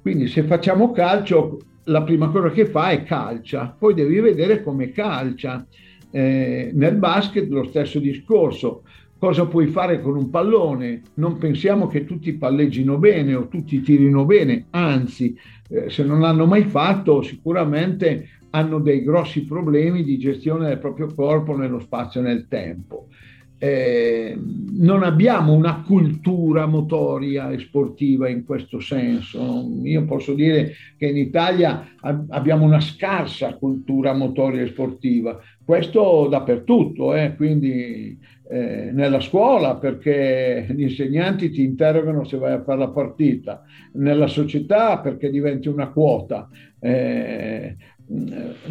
Quindi 0.01 0.29
se 0.29 0.45
facciamo 0.45 0.93
calcio, 0.93 1.59
la 1.85 2.05
prima 2.05 2.29
cosa 2.29 2.51
che 2.51 2.67
fa 2.67 2.91
è 2.91 3.03
calcia, 3.03 3.75
poi 3.77 3.93
devi 3.93 4.21
vedere 4.21 4.63
come 4.63 4.91
calcia. 4.91 5.67
Eh, 6.11 6.71
nel 6.75 6.97
basket 6.97 7.49
lo 7.49 7.65
stesso 7.65 7.99
discorso, 7.99 8.85
cosa 9.19 9.47
puoi 9.47 9.67
fare 9.67 10.01
con 10.01 10.17
un 10.17 10.31
pallone? 10.31 11.03
Non 11.15 11.39
pensiamo 11.39 11.89
che 11.89 12.05
tutti 12.05 12.33
palleggino 12.35 12.99
bene 12.99 13.35
o 13.35 13.49
tutti 13.49 13.81
tirino 13.81 14.25
bene, 14.25 14.67
anzi, 14.71 15.37
eh, 15.73 15.91
se 15.91 16.05
non 16.05 16.21
l'hanno 16.21 16.47
mai 16.47 16.65
fatto, 16.65 17.23
sicuramente 17.23 18.29
hanno 18.51 18.81
dei 18.81 19.03
grossi 19.03 19.45
problemi 19.45 20.05
di 20.05 20.19
gestione 20.19 20.69
del 20.69 20.79
proprio 20.79 21.13
corpo 21.15 21.57
nello 21.57 21.81
spazio 21.81 22.21
e 22.21 22.25
nel 22.25 22.47
tempo. 22.49 23.09
Eh, 23.57 24.37
non 24.81 25.05
abbiamo 25.05 25.53
una 25.53 25.83
cultura 25.83 26.67
motoria 26.67 27.51
e 27.51 27.61
sportiva 27.61 28.29
in 28.29 28.45
questo 28.45 28.81
senso. 28.81 29.71
Io 29.85 30.05
posso 30.05 30.35
dire 30.35 30.73
che 30.99 31.07
in 31.07 31.17
Italia 31.17 31.95
abbiamo 32.01 32.65
una 32.65 32.81
scarsa 32.81 33.55
cultura 33.55 34.13
motoria 34.15 34.63
e 34.63 34.67
sportiva, 34.67 35.39
questo 35.65 36.27
dappertutto, 36.29 37.15
eh? 37.15 37.35
quindi 37.37 38.19
eh, 38.49 38.91
nella 38.93 39.21
scuola 39.21 39.77
perché 39.77 40.67
gli 40.71 40.83
insegnanti 40.83 41.51
ti 41.51 41.63
interrogano 41.63 42.25
se 42.25 42.37
vai 42.37 42.53
a 42.53 42.63
fare 42.63 42.79
la 42.79 42.91
partita, 42.91 43.63
nella 43.95 44.27
società 44.27 44.99
perché 44.99 45.31
diventi 45.31 45.69
una 45.69 45.89
quota. 45.89 46.49
Eh, 46.79 47.77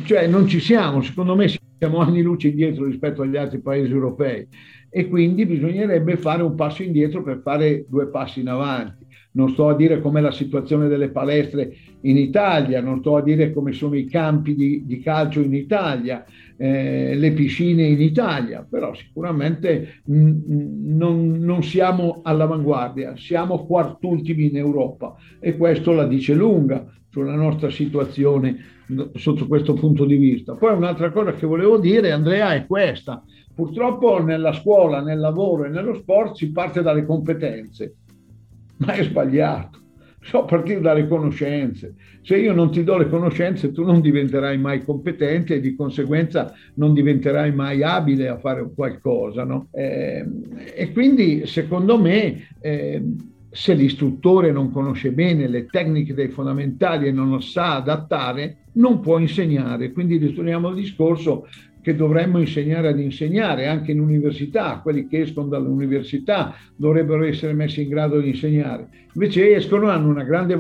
cioè 0.04 0.28
non 0.28 0.48
ci 0.48 0.60
siamo, 0.60 1.02
secondo 1.02 1.36
me 1.36 1.48
siamo 1.48 1.98
anni 1.98 2.22
luce 2.22 2.50
indietro 2.50 2.86
rispetto 2.86 3.24
agli 3.24 3.38
altri 3.38 3.60
paesi 3.60 3.92
europei 3.92 4.48
e 4.94 5.08
quindi 5.08 5.46
bisognerebbe 5.46 6.18
fare 6.18 6.44
un 6.44 6.54
passo 6.54 6.84
indietro 6.84 7.24
per 7.24 7.40
fare 7.42 7.86
due 7.88 8.10
passi 8.10 8.42
in 8.42 8.50
avanti. 8.50 9.08
Non 9.34 9.50
sto 9.50 9.70
a 9.70 9.76
dire 9.76 10.02
com'è 10.02 10.20
la 10.20 10.32
situazione 10.32 10.90
delle 10.90 11.10
palestre 11.10 11.74
in 12.02 12.18
Italia, 12.18 12.82
non 12.82 13.00
sto 13.00 13.16
a 13.16 13.24
dire 13.24 13.54
come 13.54 13.72
sono 13.72 13.96
i 13.96 14.06
campi 14.06 14.54
di, 14.54 14.86
di 14.86 15.00
calcio 15.00 15.40
in 15.40 15.54
Italia, 15.54 16.26
eh, 16.64 17.16
le 17.16 17.32
piscine 17.32 17.88
in 17.88 18.00
Italia, 18.00 18.64
però 18.70 18.94
sicuramente 18.94 20.02
mh, 20.06 20.32
non, 20.96 21.32
non 21.40 21.64
siamo 21.64 22.20
all'avanguardia, 22.24 23.18
siamo 23.18 23.66
quartultimi 23.66 24.50
in 24.50 24.58
Europa 24.58 25.16
e 25.40 25.58
questo 25.58 25.92
la 25.92 26.06
dice 26.06 26.36
lunga 26.36 26.86
sulla 27.10 27.34
nostra 27.34 27.72
situazione 27.72 28.58
sotto 29.16 29.48
questo 29.48 29.74
punto 29.74 30.06
di 30.06 30.18
vista. 30.18 30.54
Poi 30.54 30.76
un'altra 30.76 31.10
cosa 31.10 31.34
che 31.34 31.48
volevo 31.48 31.80
dire, 31.80 32.12
Andrea, 32.12 32.54
è 32.54 32.68
questa. 32.68 33.24
Purtroppo 33.56 34.24
nella 34.24 34.54
scuola, 34.54 35.02
nel 35.02 35.20
lavoro 35.20 35.66
e 35.66 35.70
nello 35.70 35.96
sport 35.96 36.36
si 36.36 36.52
parte 36.52 36.84
dalle 36.84 37.06
competenze, 37.06 37.96
ma 38.78 38.94
è 38.94 39.04
sbagliato. 39.04 39.81
So 40.24 40.46
partire 40.46 40.82
dalle 40.82 41.08
conoscenze. 41.08 41.96
Se 42.22 42.38
io 42.38 42.54
non 42.54 42.72
ti 42.72 42.84
do 42.84 42.98
le 42.98 43.10
conoscenze, 43.10 43.72
tu 43.72 43.84
non 43.84 44.02
diventerai 44.02 44.58
mai 44.58 44.84
competente 44.84 45.56
e 45.56 45.60
di 45.60 45.74
conseguenza 45.76 46.54
non 46.76 46.94
diventerai 46.94 47.52
mai 47.52 47.82
abile 47.82 48.28
a 48.28 48.38
fare 48.38 48.70
qualcosa. 48.74 49.44
No? 49.44 49.70
Eh, 49.72 50.24
e 50.76 50.92
quindi, 50.92 51.48
secondo 51.48 52.00
me, 52.00 52.50
eh, 52.62 53.04
se 53.50 53.74
l'istruttore 53.74 54.52
non 54.52 54.72
conosce 54.72 55.12
bene 55.12 55.48
le 55.48 55.66
tecniche 55.66 56.14
dei 56.14 56.30
fondamentali 56.30 57.08
e 57.08 57.12
non 57.12 57.42
sa 57.42 57.76
adattare, 57.76 58.66
non 58.74 59.00
può 59.00 59.18
insegnare. 59.18 59.92
Quindi 59.92 60.18
ritorniamo 60.18 60.68
al 60.68 60.76
discorso 60.76 61.48
che 61.82 61.96
dovremmo 61.96 62.40
insegnare 62.40 62.90
ad 62.90 63.00
insegnare 63.00 63.68
anche 63.68 63.92
in 63.92 64.00
università, 64.00 64.80
quelli 64.82 65.08
che 65.08 65.22
escono 65.22 65.48
dall'università 65.48 66.56
dovrebbero 66.76 67.24
essere 67.24 67.54
messi 67.54 67.82
in 67.82 67.90
grado 67.90 68.20
di 68.20 68.30
insegnare. 68.30 68.88
Invece 69.14 69.56
escono, 69.56 69.90
hanno 69.90 70.10
una 70.10 70.24
grande 70.24 70.56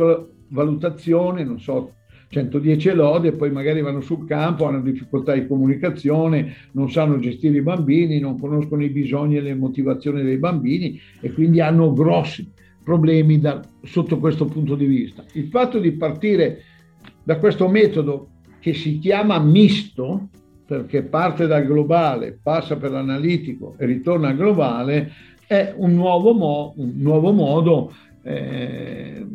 valutazione, 0.50 1.44
non 1.44 1.60
so, 1.60 1.94
110 2.32 2.94
lode, 2.94 3.34
poi 3.34 3.52
magari 3.52 3.82
vanno 3.82 4.02
sul 4.02 4.26
campo, 4.26 4.66
hanno 4.66 4.82
difficoltà 4.82 5.34
di 5.34 5.46
comunicazione, 5.46 6.54
non 6.72 6.90
sanno 6.90 7.20
gestire 7.20 7.58
i 7.58 7.62
bambini, 7.62 8.20
non 8.20 8.40
conoscono 8.40 8.84
i 8.84 8.90
bisogni 8.90 9.36
e 9.36 9.42
le 9.42 9.54
motivazioni 9.54 10.24
dei 10.24 10.38
bambini 10.38 11.00
e 11.20 11.34
quindi 11.34 11.60
hanno 11.60 11.94
grossi 11.94 12.50
problemi 12.84 13.40
da, 13.40 13.62
sotto 13.84 14.18
questo 14.18 14.46
punto 14.46 14.76
di 14.76 14.86
vista. 14.86 15.26
Il 15.34 15.48
fatto 15.48 15.78
di 15.78 15.92
partire 15.92 16.64
da 17.24 17.38
questo 17.38 17.68
metodo 17.68 18.30
che 18.60 18.74
si 18.74 18.98
chiama 19.00 19.38
misto, 19.40 20.30
perché 20.72 21.02
parte 21.04 21.48
dal 21.48 21.66
globale, 21.66 22.40
passa 22.42 22.78
per 22.78 22.92
l'analitico 22.92 23.76
e 23.78 23.86
ritorna 23.86 24.30
al 24.30 24.38
globale, 24.38 25.12
è 25.46 25.74
un 25.76 25.94
nuovo, 25.94 26.34
mo- 26.34 26.74
un 26.78 26.94
nuovo 26.96 27.34
modo 27.34 27.94
eh, 28.24 29.26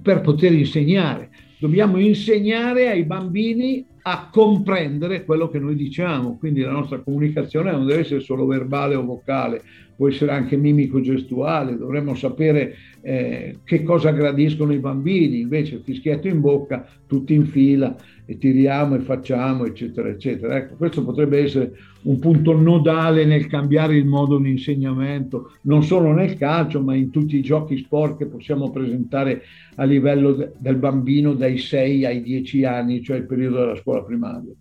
per 0.00 0.22
poter 0.22 0.52
insegnare. 0.52 1.28
Dobbiamo 1.58 1.98
insegnare 1.98 2.88
ai 2.88 3.04
bambini 3.04 3.84
a 4.04 4.30
comprendere 4.32 5.26
quello 5.26 5.50
che 5.50 5.58
noi 5.58 5.76
diciamo. 5.76 6.38
Quindi 6.38 6.62
la 6.62 6.70
nostra 6.70 6.98
comunicazione 7.00 7.70
non 7.70 7.84
deve 7.84 8.00
essere 8.00 8.20
solo 8.20 8.46
verbale 8.46 8.94
o 8.94 9.04
vocale, 9.04 9.60
può 9.96 10.08
essere 10.08 10.32
anche 10.32 10.56
mimico-gestuale, 10.56 11.76
dovremmo 11.76 12.14
sapere 12.14 12.74
eh, 13.00 13.58
che 13.64 13.82
cosa 13.82 14.10
gradiscono 14.10 14.72
i 14.72 14.78
bambini, 14.78 15.40
invece 15.40 15.80
fischietto 15.84 16.28
in 16.28 16.40
bocca, 16.40 16.86
tutti 17.06 17.34
in 17.34 17.46
fila 17.46 17.94
e 18.26 18.38
tiriamo 18.38 18.96
e 18.96 19.00
facciamo, 19.00 19.66
eccetera, 19.66 20.08
eccetera. 20.08 20.56
Ecco, 20.56 20.76
questo 20.76 21.04
potrebbe 21.04 21.42
essere 21.42 21.72
un 22.02 22.18
punto 22.18 22.58
nodale 22.58 23.24
nel 23.24 23.46
cambiare 23.46 23.96
il 23.96 24.06
modo 24.06 24.38
di 24.38 24.50
insegnamento, 24.50 25.52
non 25.62 25.82
solo 25.82 26.12
nel 26.12 26.36
calcio, 26.36 26.82
ma 26.82 26.94
in 26.94 27.10
tutti 27.10 27.36
i 27.36 27.42
giochi 27.42 27.76
sport 27.78 28.18
che 28.18 28.26
possiamo 28.26 28.70
presentare 28.70 29.42
a 29.76 29.84
livello 29.84 30.32
de- 30.32 30.52
del 30.58 30.76
bambino 30.76 31.34
dai 31.34 31.58
6 31.58 32.04
ai 32.04 32.22
10 32.22 32.64
anni, 32.64 33.02
cioè 33.02 33.18
il 33.18 33.26
periodo 33.26 33.58
della 33.58 33.76
scuola 33.76 34.02
primaria. 34.02 34.52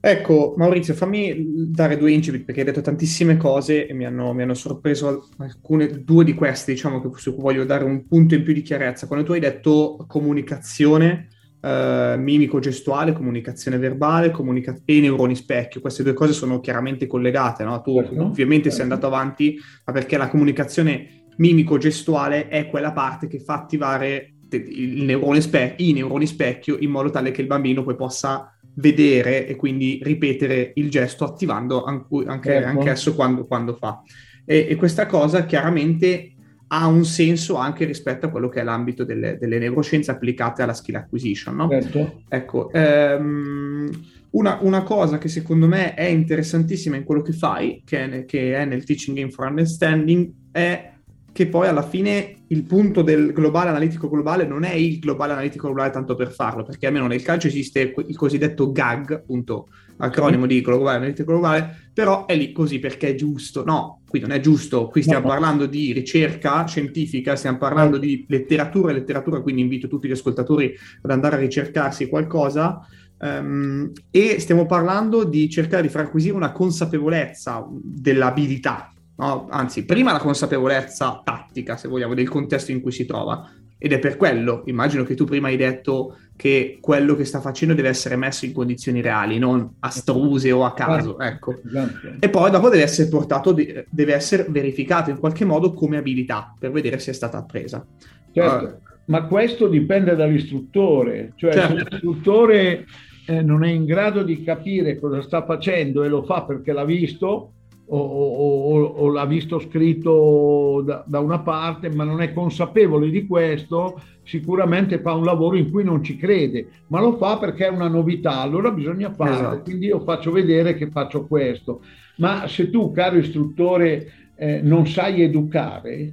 Ecco, 0.00 0.54
Maurizio, 0.56 0.94
fammi 0.94 1.70
dare 1.70 1.96
due 1.96 2.12
incipit 2.12 2.44
perché 2.44 2.60
hai 2.60 2.66
detto 2.66 2.80
tantissime 2.80 3.36
cose 3.36 3.86
e 3.86 3.92
mi 3.94 4.06
hanno, 4.06 4.32
mi 4.32 4.42
hanno 4.42 4.54
sorpreso 4.54 5.28
alcune, 5.38 6.04
due 6.04 6.22
di 6.24 6.34
queste, 6.34 6.72
diciamo, 6.72 7.00
che, 7.00 7.08
su 7.18 7.34
cui 7.34 7.42
voglio 7.42 7.64
dare 7.64 7.82
un 7.82 8.06
punto 8.06 8.36
in 8.36 8.44
più 8.44 8.52
di 8.52 8.62
chiarezza. 8.62 9.08
Quando 9.08 9.24
tu 9.24 9.32
hai 9.32 9.40
detto 9.40 10.04
comunicazione, 10.06 11.28
eh, 11.60 12.14
mimico-gestuale, 12.16 13.12
comunicazione 13.12 13.76
verbale 13.78 14.30
comunica- 14.30 14.78
e 14.84 15.00
neuroni 15.00 15.34
specchio, 15.34 15.80
queste 15.80 16.04
due 16.04 16.12
cose 16.12 16.32
sono 16.32 16.60
chiaramente 16.60 17.08
collegate, 17.08 17.64
no? 17.64 17.80
Tu 17.80 17.94
certo, 17.94 18.22
ovviamente 18.22 18.70
certo. 18.70 18.76
sei 18.76 18.82
andato 18.82 19.06
avanti, 19.06 19.58
ma 19.84 19.92
perché 19.92 20.16
la 20.16 20.28
comunicazione 20.28 21.24
mimico-gestuale 21.38 22.46
è 22.46 22.68
quella 22.68 22.92
parte 22.92 23.26
che 23.26 23.40
fa 23.40 23.54
attivare 23.54 24.34
il 24.50 25.02
neurone 25.04 25.40
spe- 25.40 25.74
i 25.78 25.92
neuroni 25.92 26.26
specchio 26.26 26.78
in 26.78 26.90
modo 26.90 27.10
tale 27.10 27.30
che 27.32 27.42
il 27.42 27.46
bambino 27.46 27.82
poi 27.82 27.96
possa 27.96 28.57
vedere 28.78 29.46
e 29.46 29.56
quindi 29.56 30.00
ripetere 30.02 30.72
il 30.74 30.90
gesto 30.90 31.24
attivando 31.24 31.84
anche, 31.84 32.24
anche 32.26 32.50
certo. 32.50 32.68
anch'esso 32.68 33.14
quando, 33.14 33.46
quando 33.46 33.74
fa. 33.74 34.02
E, 34.44 34.66
e, 34.68 34.76
questa 34.76 35.06
cosa 35.06 35.44
chiaramente 35.44 36.32
ha 36.68 36.86
un 36.86 37.04
senso 37.04 37.56
anche 37.56 37.84
rispetto 37.84 38.26
a 38.26 38.30
quello 38.30 38.48
che 38.48 38.60
è 38.60 38.64
l'ambito 38.64 39.04
delle, 39.04 39.36
delle 39.38 39.58
neuroscienze 39.58 40.10
applicate 40.10 40.62
alla 40.62 40.74
skill 40.74 40.96
acquisition. 40.96 41.56
No? 41.56 41.68
Certo. 41.68 42.22
Ecco, 42.28 42.70
ehm, 42.72 43.90
una, 44.30 44.58
una, 44.60 44.82
cosa 44.82 45.18
che 45.18 45.28
secondo 45.28 45.66
me 45.66 45.94
è 45.94 46.04
interessantissima 46.04 46.96
in 46.96 47.04
quello 47.04 47.22
che 47.22 47.32
fai, 47.32 47.82
che 47.84 48.10
è, 48.10 48.24
che 48.26 48.54
è 48.54 48.64
nel 48.64 48.84
Teaching 48.84 49.16
Game 49.16 49.30
for 49.30 49.46
Understanding, 49.46 50.30
è 50.52 50.92
che 51.38 51.46
poi 51.46 51.68
alla 51.68 51.86
fine 51.86 52.46
il 52.48 52.64
punto 52.64 53.02
del 53.02 53.32
globale 53.32 53.68
analitico 53.68 54.08
globale 54.08 54.44
non 54.44 54.64
è 54.64 54.72
il 54.72 54.98
globale 54.98 55.34
analitico 55.34 55.68
globale 55.68 55.92
tanto 55.92 56.16
per 56.16 56.32
farlo, 56.32 56.64
perché 56.64 56.88
almeno 56.88 57.06
nel 57.06 57.22
calcio 57.22 57.46
esiste 57.46 57.94
il 58.08 58.16
cosiddetto 58.16 58.72
GAG, 58.72 59.12
appunto, 59.12 59.68
acronimo 59.98 60.46
di 60.46 60.60
globale 60.60 60.96
analitico 60.96 61.30
globale, 61.30 61.90
però 61.94 62.26
è 62.26 62.34
lì 62.34 62.50
così 62.50 62.80
perché 62.80 63.10
è 63.10 63.14
giusto. 63.14 63.62
No, 63.62 64.00
qui 64.08 64.18
non 64.18 64.32
è 64.32 64.40
giusto, 64.40 64.88
qui 64.88 65.02
stiamo 65.02 65.28
parlando 65.28 65.66
di 65.66 65.92
ricerca 65.92 66.66
scientifica, 66.66 67.36
stiamo 67.36 67.58
parlando 67.58 67.98
di 67.98 68.26
letteratura 68.28 68.90
e 68.90 68.94
letteratura, 68.94 69.40
quindi 69.40 69.60
invito 69.60 69.86
tutti 69.86 70.08
gli 70.08 70.12
ascoltatori 70.12 70.74
ad 71.02 71.10
andare 71.12 71.36
a 71.36 71.38
ricercarsi 71.38 72.08
qualcosa. 72.08 72.84
Um, 73.20 73.92
e 74.10 74.40
stiamo 74.40 74.66
parlando 74.66 75.22
di 75.22 75.48
cercare 75.48 75.82
di 75.82 75.88
far 75.88 76.06
acquisire 76.06 76.34
una 76.34 76.50
consapevolezza 76.50 77.64
dell'abilità, 77.70 78.92
no? 79.18 79.46
anzi, 79.50 79.84
prima 79.84 80.12
la 80.12 80.18
consapevolezza 80.18 81.20
tattica, 81.24 81.76
se 81.76 81.88
vogliamo, 81.88 82.14
del 82.14 82.28
contesto 82.28 82.72
in 82.72 82.80
cui 82.80 82.92
si 82.92 83.06
trova. 83.06 83.50
Ed 83.80 83.92
è 83.92 84.00
per 84.00 84.16
quello, 84.16 84.62
immagino 84.66 85.04
che 85.04 85.14
tu 85.14 85.24
prima 85.24 85.46
hai 85.46 85.56
detto 85.56 86.16
che 86.34 86.78
quello 86.80 87.14
che 87.14 87.24
sta 87.24 87.40
facendo 87.40 87.74
deve 87.74 87.88
essere 87.88 88.16
messo 88.16 88.44
in 88.44 88.52
condizioni 88.52 89.00
reali, 89.00 89.38
non 89.38 89.76
astruse 89.80 90.50
o 90.50 90.64
a 90.64 90.72
caso. 90.72 91.16
Ecco. 91.20 91.60
Esatto. 91.64 92.08
E 92.18 92.28
poi 92.28 92.50
dopo 92.50 92.70
deve 92.70 92.82
essere 92.82 93.08
portato, 93.08 93.52
deve 93.52 94.14
essere 94.14 94.46
verificato 94.48 95.10
in 95.10 95.18
qualche 95.18 95.44
modo 95.44 95.72
come 95.74 95.96
abilità 95.96 96.54
per 96.58 96.72
vedere 96.72 96.98
se 96.98 97.12
è 97.12 97.14
stata 97.14 97.38
appresa. 97.38 97.86
Certo, 98.32 98.64
uh, 98.64 98.88
ma 99.06 99.24
questo 99.26 99.68
dipende 99.68 100.16
dall'istruttore, 100.16 101.32
cioè 101.36 101.52
certo. 101.52 101.78
se 101.78 101.84
l'istruttore 101.88 102.86
eh, 103.26 103.42
non 103.42 103.64
è 103.64 103.68
in 103.68 103.84
grado 103.84 104.22
di 104.22 104.42
capire 104.42 104.98
cosa 104.98 105.22
sta 105.22 105.44
facendo 105.44 106.02
e 106.02 106.08
lo 106.08 106.24
fa 106.24 106.42
perché 106.42 106.72
l'ha 106.72 106.84
visto, 106.84 107.52
o, 107.90 107.98
o, 107.98 108.82
o, 108.82 109.10
l'ha 109.10 109.24
visto 109.24 109.58
scritto 109.58 110.82
da, 110.84 111.04
da, 111.06 111.20
una 111.20 111.38
parte, 111.38 111.90
ma 111.90 112.04
non 112.04 112.20
è 112.20 112.32
consapevole 112.32 113.08
di 113.08 113.26
questo, 113.26 114.00
sicuramente 114.24 115.00
fa 115.00 115.14
un 115.14 115.24
lavoro 115.24 115.56
in 115.56 115.70
cui 115.70 115.84
non 115.84 116.02
ci 116.02 116.16
crede, 116.16 116.66
ma 116.88 117.00
lo 117.00 117.16
fa 117.16 117.38
perché 117.38 117.66
è 117.66 117.70
una 117.70 117.88
novità, 117.88 118.40
allora 118.40 118.70
bisogna 118.70 119.10
farlo. 119.12 119.34
Esatto. 119.34 119.62
Quindi 119.62 119.86
io 119.86 120.00
faccio 120.00 120.30
vedere 120.30 120.74
che 120.74 120.90
faccio 120.90 121.26
questo. 121.26 121.80
Ma 122.16 122.46
se 122.46 122.68
tu, 122.68 122.92
caro 122.92 123.16
istruttore, 123.16 124.12
eh, 124.36 124.60
non 124.62 124.86
sai 124.86 125.22
educare, 125.22 126.12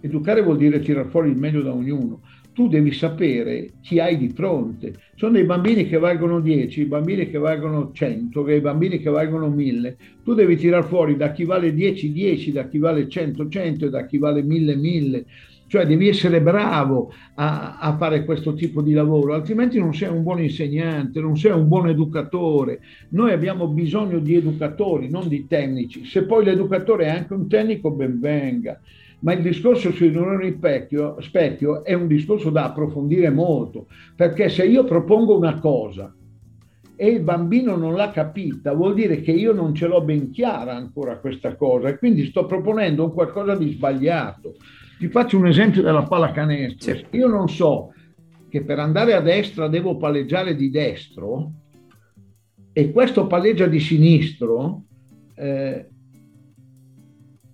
educare 0.00 0.42
vuol 0.42 0.58
dire 0.58 0.80
tirare 0.80 1.08
fuori 1.08 1.30
il 1.30 1.36
meglio 1.36 1.62
da 1.62 1.72
ognuno 1.72 2.20
tu 2.58 2.66
devi 2.66 2.90
sapere 2.90 3.74
chi 3.82 4.00
hai 4.00 4.18
di 4.18 4.30
fronte. 4.30 4.92
Sono 5.14 5.34
dei 5.34 5.44
bambini 5.44 5.86
che 5.86 5.96
valgono 5.96 6.40
10, 6.40 6.86
bambini 6.86 7.30
che 7.30 7.38
valgono 7.38 7.92
100, 7.92 8.50
i 8.50 8.60
bambini 8.60 8.98
che 8.98 9.10
valgono 9.10 9.48
1000. 9.48 9.96
Tu 10.24 10.34
devi 10.34 10.56
tirar 10.56 10.84
fuori 10.84 11.16
da 11.16 11.30
chi 11.30 11.44
vale 11.44 11.72
10, 11.72 12.10
10, 12.10 12.50
da 12.50 12.66
chi 12.66 12.78
vale 12.78 13.08
100, 13.08 13.48
100 13.48 13.86
e 13.86 13.90
da 13.90 14.04
chi 14.06 14.18
vale 14.18 14.42
1000, 14.42 14.74
1000. 14.74 15.24
Cioè 15.68 15.86
devi 15.86 16.08
essere 16.08 16.40
bravo 16.40 17.12
a, 17.36 17.78
a, 17.78 17.96
fare 17.96 18.24
questo 18.24 18.54
tipo 18.54 18.82
di 18.82 18.92
lavoro, 18.92 19.34
altrimenti 19.34 19.78
non 19.78 19.94
sei 19.94 20.08
un 20.08 20.24
buon 20.24 20.42
insegnante, 20.42 21.20
non 21.20 21.36
sei 21.36 21.52
un 21.52 21.68
buon 21.68 21.88
educatore. 21.90 22.80
Noi 23.10 23.30
abbiamo 23.30 23.68
bisogno 23.68 24.18
di 24.18 24.34
educatori, 24.34 25.08
non 25.08 25.28
di 25.28 25.46
tecnici. 25.46 26.04
Se 26.04 26.24
poi 26.24 26.44
l'educatore 26.44 27.04
è 27.04 27.10
anche 27.10 27.34
un 27.34 27.46
tecnico, 27.46 27.92
ben 27.92 28.18
venga 28.18 28.80
ma 29.20 29.32
il 29.32 29.42
discorso 29.42 29.90
sui 29.92 30.10
neuroni 30.10 30.52
specchio, 30.52 31.20
specchio 31.20 31.84
è 31.84 31.94
un 31.94 32.06
discorso 32.06 32.50
da 32.50 32.64
approfondire 32.64 33.30
molto, 33.30 33.86
perché 34.14 34.48
se 34.48 34.64
io 34.64 34.84
propongo 34.84 35.36
una 35.36 35.58
cosa 35.58 36.12
e 37.00 37.06
il 37.06 37.20
bambino 37.20 37.76
non 37.76 37.94
l'ha 37.94 38.10
capita, 38.10 38.72
vuol 38.72 38.94
dire 38.94 39.20
che 39.20 39.30
io 39.30 39.52
non 39.52 39.74
ce 39.74 39.86
l'ho 39.86 40.02
ben 40.02 40.30
chiara 40.30 40.74
ancora 40.74 41.18
questa 41.18 41.54
cosa 41.54 41.88
e 41.88 41.98
quindi 41.98 42.26
sto 42.26 42.46
proponendo 42.46 43.04
un 43.04 43.12
qualcosa 43.12 43.54
di 43.54 43.70
sbagliato. 43.70 44.56
Ti 44.98 45.08
faccio 45.08 45.38
un 45.38 45.46
esempio 45.46 45.82
della 45.82 46.02
pallacanestro. 46.02 46.94
Sì. 46.96 47.04
Io 47.10 47.28
non 47.28 47.48
so 47.48 47.92
che 48.48 48.64
per 48.64 48.80
andare 48.80 49.14
a 49.14 49.20
destra 49.20 49.68
devo 49.68 49.96
palleggiare 49.96 50.56
di 50.56 50.70
destro 50.70 51.52
e 52.72 52.90
questo 52.90 53.28
palleggia 53.28 53.66
di 53.66 53.78
sinistro, 53.78 54.82
eh, 55.36 55.88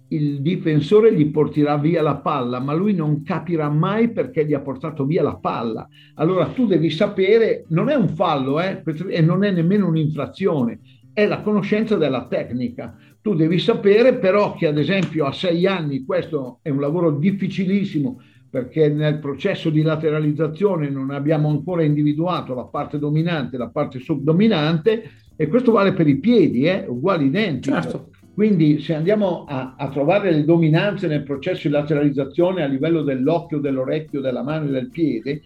il 0.08 0.40
difensore 0.42 1.14
gli 1.14 1.30
porterà 1.30 1.76
via 1.78 2.02
la 2.02 2.16
palla, 2.16 2.60
ma 2.60 2.72
lui 2.72 2.94
non 2.94 3.22
capirà 3.22 3.68
mai 3.68 4.10
perché 4.10 4.44
gli 4.46 4.52
ha 4.52 4.60
portato 4.60 5.04
via 5.04 5.22
la 5.22 5.36
palla. 5.36 5.88
Allora 6.14 6.46
tu 6.46 6.66
devi 6.66 6.90
sapere, 6.90 7.64
non 7.68 7.88
è 7.88 7.94
un 7.94 8.08
fallo 8.08 8.60
eh, 8.60 8.82
e 9.08 9.20
non 9.20 9.44
è 9.44 9.50
nemmeno 9.50 9.88
un'infrazione, 9.88 10.80
è 11.12 11.26
la 11.26 11.40
conoscenza 11.40 11.96
della 11.96 12.26
tecnica. 12.26 12.96
Tu 13.20 13.34
devi 13.34 13.58
sapere 13.58 14.16
però 14.16 14.54
che 14.54 14.66
ad 14.66 14.78
esempio 14.78 15.24
a 15.24 15.32
sei 15.32 15.66
anni 15.66 16.04
questo 16.04 16.58
è 16.62 16.68
un 16.68 16.80
lavoro 16.80 17.10
difficilissimo 17.12 18.20
perché 18.50 18.88
nel 18.88 19.18
processo 19.18 19.70
di 19.70 19.82
lateralizzazione 19.82 20.88
non 20.88 21.10
abbiamo 21.10 21.48
ancora 21.48 21.82
individuato 21.82 22.54
la 22.54 22.66
parte 22.66 22.98
dominante 22.98 23.56
la 23.56 23.70
parte 23.70 23.98
subdominante 23.98 25.10
e 25.36 25.48
questo 25.48 25.72
vale 25.72 25.92
per 25.92 26.06
i 26.06 26.18
piedi, 26.18 26.64
eh, 26.64 26.84
uguali 26.86 27.26
identici. 27.26 27.70
Certo. 27.70 28.10
Quindi 28.34 28.80
se 28.80 28.94
andiamo 28.94 29.44
a, 29.44 29.76
a, 29.78 29.88
trovare 29.90 30.32
le 30.32 30.44
dominanze 30.44 31.06
nel 31.06 31.22
processo 31.22 31.68
di 31.68 31.74
lateralizzazione 31.74 32.64
a 32.64 32.66
livello 32.66 33.02
dell'occhio, 33.02 33.60
dell'orecchio, 33.60 34.20
della 34.20 34.42
mano 34.42 34.66
e 34.66 34.72
del 34.72 34.90
piede, 34.90 35.40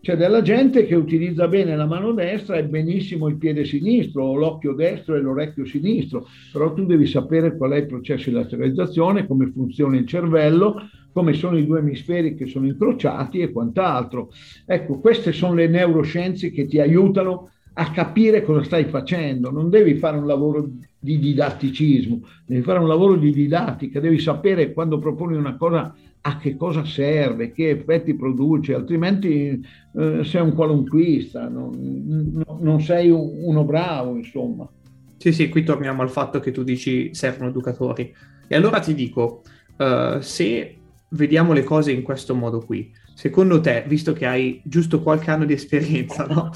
c'è 0.00 0.16
della 0.16 0.42
gente 0.42 0.84
che 0.84 0.96
utilizza 0.96 1.46
bene 1.46 1.76
la 1.76 1.86
mano 1.86 2.10
destra 2.10 2.56
e 2.56 2.64
benissimo 2.64 3.28
il 3.28 3.36
piede 3.36 3.64
sinistro 3.64 4.24
o 4.24 4.34
l'occhio 4.34 4.72
destro 4.72 5.14
e 5.14 5.20
l'orecchio 5.20 5.64
sinistro, 5.64 6.26
però 6.52 6.74
tu 6.74 6.84
devi 6.84 7.06
sapere 7.06 7.56
qual 7.56 7.70
è 7.70 7.76
il 7.76 7.86
processo 7.86 8.28
di 8.28 8.34
lateralizzazione, 8.34 9.28
come 9.28 9.52
funziona 9.52 9.96
il 9.96 10.06
cervello, 10.08 10.88
come 11.12 11.34
sono 11.34 11.56
i 11.56 11.64
due 11.64 11.78
emisferi 11.78 12.34
che 12.34 12.46
sono 12.46 12.66
incrociati 12.66 13.38
e 13.38 13.52
quant'altro. 13.52 14.30
Ecco, 14.66 14.98
queste 14.98 15.30
sono 15.30 15.54
le 15.54 15.68
neuroscienze 15.68 16.50
che 16.50 16.66
ti 16.66 16.80
aiutano 16.80 17.50
a 17.74 17.92
capire 17.92 18.42
cosa 18.42 18.64
stai 18.64 18.86
facendo, 18.86 19.52
non 19.52 19.70
devi 19.70 19.94
fare 19.94 20.16
un 20.16 20.26
lavoro 20.26 20.68
di 21.02 21.18
didatticismo, 21.18 22.20
devi 22.46 22.62
fare 22.62 22.78
un 22.78 22.86
lavoro 22.86 23.16
di 23.16 23.32
didattica, 23.32 23.98
devi 23.98 24.20
sapere 24.20 24.72
quando 24.72 25.00
proponi 25.00 25.34
una 25.34 25.56
cosa 25.56 25.92
a 26.24 26.36
che 26.36 26.56
cosa 26.56 26.84
serve, 26.84 27.50
che 27.50 27.70
effetti 27.70 28.14
produce, 28.14 28.74
altrimenti 28.74 29.60
eh, 29.96 30.22
sei 30.22 30.40
un 30.40 30.54
qualunquista, 30.54 31.48
non, 31.48 32.44
non 32.60 32.80
sei 32.80 33.10
uno 33.10 33.64
bravo, 33.64 34.16
insomma. 34.16 34.68
Sì, 35.16 35.32
sì, 35.32 35.48
qui 35.48 35.64
torniamo 35.64 36.02
al 36.02 36.10
fatto 36.10 36.38
che 36.38 36.52
tu 36.52 36.62
dici 36.62 37.12
servono 37.12 37.50
educatori. 37.50 38.14
E 38.46 38.54
allora 38.54 38.78
ti 38.78 38.94
dico, 38.94 39.42
uh, 39.78 40.20
se 40.20 40.76
vediamo 41.10 41.52
le 41.52 41.64
cose 41.64 41.90
in 41.90 42.02
questo 42.02 42.34
modo 42.36 42.60
qui, 42.60 42.92
secondo 43.14 43.60
te, 43.60 43.84
visto 43.88 44.12
che 44.12 44.26
hai 44.26 44.60
giusto 44.64 45.02
qualche 45.02 45.30
anno 45.32 45.44
di 45.44 45.54
esperienza, 45.54 46.26
no? 46.26 46.50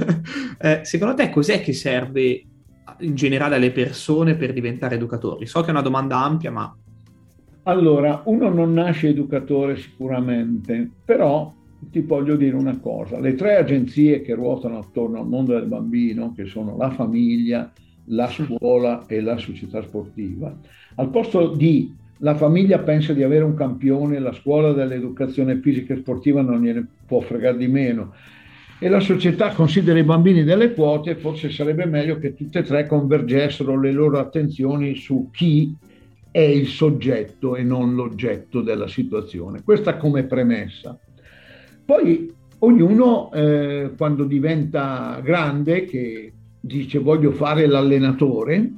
eh, 0.58 0.80
secondo 0.84 1.14
te 1.14 1.28
cos'è 1.30 1.60
che 1.62 1.72
serve 1.72 2.44
in 3.00 3.14
generale 3.14 3.56
alle 3.56 3.72
persone 3.72 4.34
per 4.34 4.52
diventare 4.52 4.94
educatori? 4.94 5.46
So 5.46 5.60
che 5.60 5.68
è 5.68 5.70
una 5.70 5.80
domanda 5.80 6.22
ampia, 6.22 6.50
ma... 6.50 6.74
Allora, 7.64 8.22
uno 8.26 8.48
non 8.48 8.72
nasce 8.72 9.08
educatore 9.08 9.76
sicuramente, 9.76 10.90
però 11.04 11.52
ti 11.90 12.00
voglio 12.00 12.36
dire 12.36 12.56
una 12.56 12.78
cosa, 12.78 13.18
le 13.18 13.34
tre 13.34 13.56
agenzie 13.56 14.22
che 14.22 14.34
ruotano 14.34 14.78
attorno 14.78 15.20
al 15.20 15.28
mondo 15.28 15.54
del 15.54 15.66
bambino, 15.66 16.32
che 16.34 16.46
sono 16.46 16.76
la 16.76 16.90
famiglia, 16.90 17.72
la 18.06 18.28
scuola 18.28 19.06
e 19.06 19.20
la 19.20 19.36
società 19.36 19.82
sportiva, 19.82 20.56
al 20.96 21.10
posto 21.10 21.48
di 21.54 22.00
la 22.18 22.36
famiglia 22.36 22.78
pensa 22.78 23.12
di 23.12 23.24
avere 23.24 23.42
un 23.42 23.54
campione, 23.54 24.20
la 24.20 24.32
scuola 24.32 24.72
dell'educazione 24.72 25.58
fisica 25.58 25.92
e 25.92 25.98
sportiva 25.98 26.40
non 26.40 26.62
gliene 26.62 26.86
può 27.04 27.18
fregare 27.20 27.56
di 27.56 27.66
meno 27.66 28.12
e 28.82 28.88
la 28.88 28.98
società 28.98 29.52
considera 29.52 29.96
i 29.96 30.02
bambini 30.02 30.42
delle 30.42 30.74
quote, 30.74 31.14
forse 31.14 31.52
sarebbe 31.52 31.84
meglio 31.86 32.18
che 32.18 32.34
tutte 32.34 32.58
e 32.58 32.62
tre 32.64 32.88
convergessero 32.88 33.78
le 33.78 33.92
loro 33.92 34.18
attenzioni 34.18 34.96
su 34.96 35.28
chi 35.30 35.72
è 36.32 36.40
il 36.40 36.66
soggetto 36.66 37.54
e 37.54 37.62
non 37.62 37.94
l'oggetto 37.94 38.60
della 38.60 38.88
situazione. 38.88 39.62
Questa 39.62 39.96
come 39.96 40.24
premessa. 40.24 40.98
Poi 41.84 42.28
ognuno 42.58 43.30
eh, 43.32 43.92
quando 43.96 44.24
diventa 44.24 45.20
grande, 45.22 45.84
che 45.84 46.32
dice 46.58 46.98
voglio 46.98 47.30
fare 47.30 47.66
l'allenatore, 47.66 48.68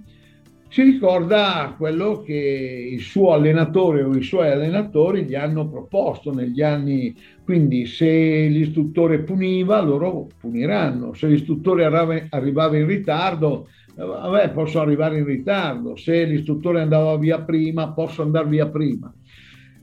si 0.75 0.83
ricorda 0.83 1.73
quello 1.79 2.21
che 2.23 2.89
il 2.91 3.01
suo 3.01 3.33
allenatore 3.33 4.03
o 4.03 4.13
i 4.17 4.25
suoi 4.25 4.51
allenatori 4.51 5.23
gli 5.23 5.37
hanno 5.37 5.69
proposto 5.69 6.35
negli 6.35 6.63
anni. 6.63 7.15
Quindi 7.45 7.87
se 7.87 8.49
l'istruttore 8.49 9.21
puniva, 9.21 9.81
loro 9.81 10.27
puniranno. 10.41 11.15
Se 11.15 11.29
l'istruttore 11.29 11.85
arrivava 11.85 12.77
in 12.77 12.89
ritardo, 12.89 13.69
eh, 13.97 14.03
vabbè, 14.05 14.51
posso 14.51 14.81
arrivare 14.81 15.19
in 15.19 15.27
ritardo. 15.27 15.95
Se 15.95 16.25
l'istruttore 16.25 16.81
andava 16.81 17.17
via 17.19 17.41
prima, 17.41 17.93
posso 17.93 18.23
andare 18.23 18.49
via 18.49 18.69
prima. 18.69 19.15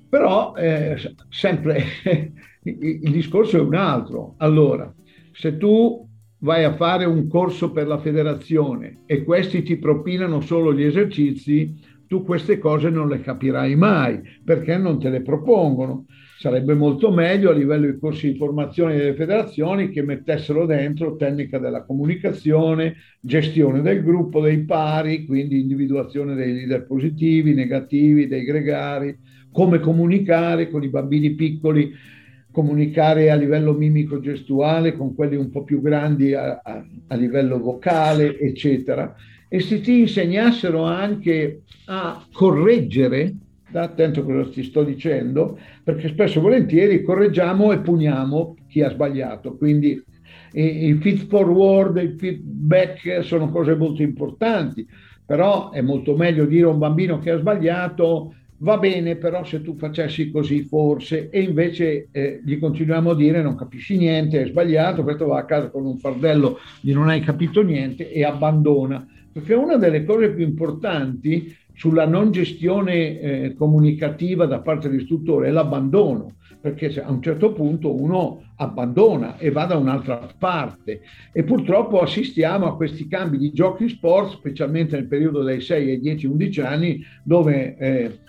Però 0.10 0.54
eh, 0.56 0.98
sempre 1.30 1.86
il 2.64 3.12
discorso 3.12 3.56
è 3.56 3.62
un 3.62 3.76
altro. 3.76 4.34
Allora, 4.40 4.94
se 5.32 5.56
tu 5.56 6.06
vai 6.42 6.64
a 6.64 6.74
fare 6.74 7.06
un 7.06 7.28
corso 7.28 7.72
per 7.72 7.88
la 7.88 8.00
federazione 8.00 9.00
e 9.06 9.24
questi 9.24 9.64
ti 9.64 9.78
propinano 9.78 10.42
solo 10.42 10.74
gli 10.74 10.84
esercizi, 10.84 11.80
tu 12.08 12.24
queste 12.24 12.58
cose 12.58 12.90
non 12.90 13.08
le 13.08 13.22
capirai 13.22 13.76
mai 13.76 14.20
perché 14.44 14.78
non 14.78 15.00
te 15.00 15.10
le 15.10 15.22
propongono. 15.22 16.06
Sarebbe 16.38 16.74
molto 16.74 17.12
meglio 17.12 17.52
a 17.52 17.54
livello 17.54 17.86
di 17.86 18.00
corsi 18.00 18.32
di 18.32 18.38
formazione 18.38 18.98
delle 18.98 19.14
federazioni 19.14 19.90
che 19.90 20.02
mettessero 20.02 20.66
dentro 20.66 21.16
tecnica 21.16 21.60
della 21.60 21.84
comunicazione, 21.84 22.96
gestione 23.22 23.82
del 23.82 24.04
gruppo 24.04 24.42
dei 24.42 24.66
pari, 24.66 25.26
quindi 25.26 25.62
individuazione 25.62 26.34
dei 26.34 26.54
leader 26.54 26.88
positivi, 26.88 27.54
negativi, 27.54 28.28
dei 28.28 28.44
gregari, 28.44 29.16
come 29.52 29.80
comunicare 29.80 30.70
con 30.70 30.84
i 30.84 30.90
bambini 30.90 31.36
piccoli 31.36 31.94
comunicare 32.52 33.32
a 33.32 33.36
livello 33.36 33.74
mimico-gestuale 33.74 34.96
con 34.96 35.16
quelli 35.16 35.36
un 35.36 35.50
po' 35.50 35.64
più 35.64 35.82
grandi 35.82 36.34
a, 36.34 36.62
a, 36.64 36.86
a 37.08 37.16
livello 37.16 37.60
vocale, 37.60 38.38
eccetera, 38.38 39.16
e 39.48 39.60
se 39.60 39.82
ti 39.82 40.00
insegnassero 40.00 40.84
anche 40.84 41.62
a 41.86 42.26
correggere, 42.32 43.36
sta 43.68 43.84
attento 43.84 44.22
a 44.22 44.24
cosa 44.24 44.50
ti 44.50 44.64
sto 44.64 44.84
dicendo, 44.84 45.58
perché 45.84 46.10
spesso 46.10 46.40
e 46.40 46.42
volentieri 46.42 47.04
correggiamo 47.04 47.72
e 47.72 47.80
puniamo 47.80 48.58
chi 48.68 48.82
ha 48.82 48.90
sbagliato, 48.90 49.56
quindi 49.56 50.02
il 50.54 51.00
feed 51.02 51.28
forward, 51.28 51.98
il 51.98 52.16
feedback 52.18 53.24
sono 53.24 53.50
cose 53.50 53.76
molto 53.76 54.02
importanti, 54.02 54.86
però 55.26 55.72
è 55.72 55.82
molto 55.82 56.16
meglio 56.16 56.46
dire 56.46 56.66
a 56.66 56.70
un 56.70 56.78
bambino 56.78 57.20
che 57.20 57.32
ha 57.32 57.38
sbagliato 57.38 58.36
va 58.62 58.78
bene 58.78 59.16
però 59.16 59.44
se 59.44 59.62
tu 59.62 59.76
facessi 59.76 60.32
così 60.32 60.64
forse. 60.64 61.30
E 61.30 61.42
invece 61.42 62.08
eh, 62.12 62.42
gli 62.44 62.60
continuiamo 62.60 63.12
a 63.12 63.16
dire 63.16 63.42
non 63.42 63.56
capisci 63.56 63.98
niente, 63.98 64.42
è 64.42 64.48
sbagliato, 64.48 65.04
questo 65.04 65.28
va 65.28 65.40
a 65.40 65.46
casa 65.46 65.70
con 65.70 65.86
un 65.86 65.98
fardello 65.98 66.60
di 66.82 66.94
non 66.94 67.10
hai 67.10 67.22
capito 67.22 67.62
niente 67.62 68.12
e 68.12 68.24
abbandona. 68.24 69.06
Perché 69.32 69.54
una 69.54 69.78
delle 69.78 70.04
cose 70.04 70.32
più 70.32 70.44
importanti 70.46 71.56
sulla 71.74 72.06
non 72.06 72.32
gestione 72.32 73.20
eh, 73.20 73.56
comunicativa 73.56 74.46
da 74.46 74.60
parte 74.60 74.90
dell'istruttore 74.90 75.48
è 75.48 75.52
l'abbandono, 75.52 76.36
perché 76.60 77.02
a 77.02 77.10
un 77.10 77.22
certo 77.22 77.54
punto 77.54 77.96
uno 77.96 78.44
abbandona 78.58 79.38
e 79.38 79.52
va 79.52 79.66
da 79.66 79.78
un'altra 79.78 80.28
parte. 80.38 81.02
E 81.32 81.44
purtroppo 81.44 82.02
assistiamo 82.02 82.68
a 82.68 82.76
questi 82.76 83.08
cambi 83.08 83.38
di 83.38 83.52
giochi 83.54 83.88
sport, 83.88 84.34
specialmente 84.34 84.98
nel 84.98 85.08
periodo 85.08 85.42
dai 85.44 85.62
6 85.62 85.90
ai 85.92 86.02
10-11 86.02 86.66
anni, 86.66 87.02
dove 87.24 87.78
eh, 87.78 88.20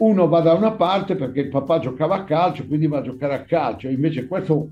uno 0.00 0.28
va 0.28 0.40
da 0.40 0.52
una 0.54 0.72
parte 0.72 1.14
perché 1.14 1.40
il 1.40 1.48
papà 1.48 1.78
giocava 1.78 2.16
a 2.16 2.24
calcio, 2.24 2.66
quindi 2.66 2.86
va 2.86 2.98
a 2.98 3.02
giocare 3.02 3.34
a 3.34 3.42
calcio, 3.42 3.88
invece 3.88 4.26
questo 4.26 4.68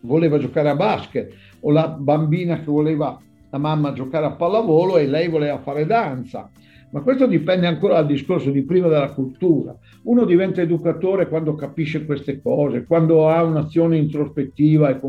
voleva 0.00 0.38
giocare 0.38 0.68
a 0.68 0.76
basket, 0.76 1.32
o 1.60 1.70
la 1.70 1.88
bambina 1.88 2.58
che 2.58 2.70
voleva 2.70 3.18
la 3.50 3.58
mamma 3.58 3.92
giocare 3.92 4.26
a 4.26 4.32
pallavolo 4.32 4.96
e 4.96 5.06
lei 5.06 5.28
voleva 5.28 5.58
fare 5.58 5.86
danza. 5.86 6.50
Ma 6.90 7.00
questo 7.00 7.26
dipende 7.26 7.66
ancora 7.66 7.94
dal 7.94 8.06
discorso 8.06 8.50
di 8.50 8.64
prima 8.64 8.88
della 8.88 9.12
cultura. 9.12 9.74
Uno 10.02 10.24
diventa 10.24 10.60
educatore 10.60 11.28
quando 11.28 11.54
capisce 11.54 12.04
queste 12.04 12.42
cose, 12.42 12.84
quando 12.84 13.28
ha 13.28 13.42
un'azione 13.42 13.96
introspettiva 13.96 14.90
e 14.90 15.00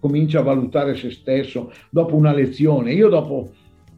comincia 0.00 0.40
a 0.40 0.42
valutare 0.42 0.96
se 0.96 1.10
stesso 1.10 1.70
dopo 1.90 2.16
una 2.16 2.32
lezione. 2.32 2.92
Io 2.92 3.08
dopo 3.08 3.50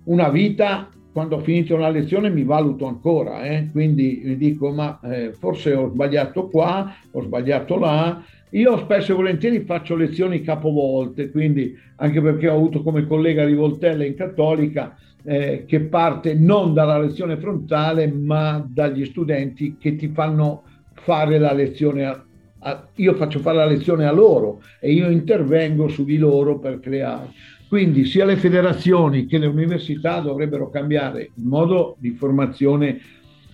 una 0.04 0.28
vita 0.28 0.88
quando 1.14 1.36
ho 1.36 1.38
finito 1.38 1.76
una 1.76 1.90
lezione 1.90 2.28
mi 2.28 2.42
valuto 2.42 2.86
ancora, 2.86 3.44
eh? 3.44 3.68
quindi 3.70 4.20
mi 4.24 4.36
dico 4.36 4.72
ma 4.72 4.98
eh, 5.04 5.32
forse 5.32 5.72
ho 5.72 5.88
sbagliato 5.88 6.48
qua, 6.48 6.92
ho 7.12 7.22
sbagliato 7.22 7.78
là. 7.78 8.20
Io 8.50 8.76
spesso 8.78 9.12
e 9.12 9.14
volentieri 9.14 9.60
faccio 9.60 9.94
lezioni 9.94 10.42
capovolte, 10.42 11.30
quindi 11.30 11.72
anche 11.96 12.20
perché 12.20 12.48
ho 12.48 12.56
avuto 12.56 12.82
come 12.82 13.06
collega 13.06 13.44
Rivoltella 13.44 14.04
in 14.04 14.16
Cattolica 14.16 14.96
eh, 15.22 15.64
che 15.68 15.80
parte 15.82 16.34
non 16.34 16.74
dalla 16.74 16.98
lezione 16.98 17.36
frontale 17.36 18.08
ma 18.08 18.64
dagli 18.68 19.04
studenti 19.04 19.76
che 19.78 19.94
ti 19.94 20.08
fanno 20.08 20.64
fare 20.94 21.38
la 21.38 21.52
lezione 21.52 22.06
a, 22.06 22.24
a, 22.58 22.88
io 22.96 23.14
faccio 23.14 23.38
fare 23.38 23.58
la 23.58 23.66
lezione 23.66 24.04
a 24.04 24.12
loro 24.12 24.62
e 24.80 24.90
io 24.90 25.08
intervengo 25.08 25.86
su 25.86 26.04
di 26.04 26.18
loro 26.18 26.58
per 26.58 26.80
creare. 26.80 27.30
Quindi 27.74 28.04
sia 28.04 28.24
le 28.24 28.36
federazioni 28.36 29.26
che 29.26 29.36
le 29.36 29.48
università 29.48 30.20
dovrebbero 30.20 30.70
cambiare 30.70 31.22
il 31.22 31.44
modo 31.44 31.96
di 31.98 32.12
formazione 32.12 33.00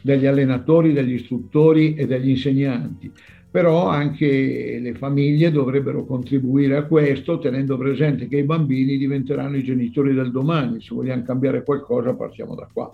degli 0.03 0.27
allenatori, 0.27 0.93
degli 0.93 1.15
istruttori 1.15 1.95
e 1.95 2.07
degli 2.07 2.29
insegnanti, 2.29 3.11
però 3.51 3.87
anche 3.87 4.79
le 4.79 4.93
famiglie 4.93 5.51
dovrebbero 5.51 6.05
contribuire 6.05 6.77
a 6.77 6.83
questo 6.83 7.39
tenendo 7.39 7.79
presente 7.79 8.29
che 8.29 8.37
i 8.37 8.43
bambini 8.43 8.99
diventeranno 8.99 9.57
i 9.57 9.65
genitori 9.65 10.13
del 10.13 10.31
domani, 10.31 10.83
se 10.83 10.95
vogliamo 10.95 11.23
cambiare 11.23 11.65
qualcosa 11.65 12.13
partiamo 12.13 12.55
da 12.55 12.69
qua. 12.71 12.91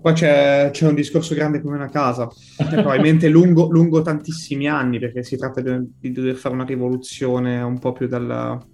Qua 0.00 0.12
c'è, 0.12 0.70
c'è, 0.70 0.86
un 0.86 0.94
discorso 0.94 1.34
grande 1.34 1.60
come 1.60 1.74
una 1.74 1.88
casa, 1.88 2.28
probabilmente 2.56 3.26
lungo, 3.30 3.68
lungo, 3.68 4.00
tantissimi 4.00 4.68
anni, 4.68 5.00
perché 5.00 5.24
si 5.24 5.36
tratta 5.36 5.60
di, 5.60 5.90
di, 5.98 6.12
dover 6.12 6.36
fare 6.36 6.54
una 6.54 6.64
rivoluzione 6.64 7.60
un 7.62 7.80
po' 7.80 7.92
più 7.92 8.06
dal, 8.06 8.70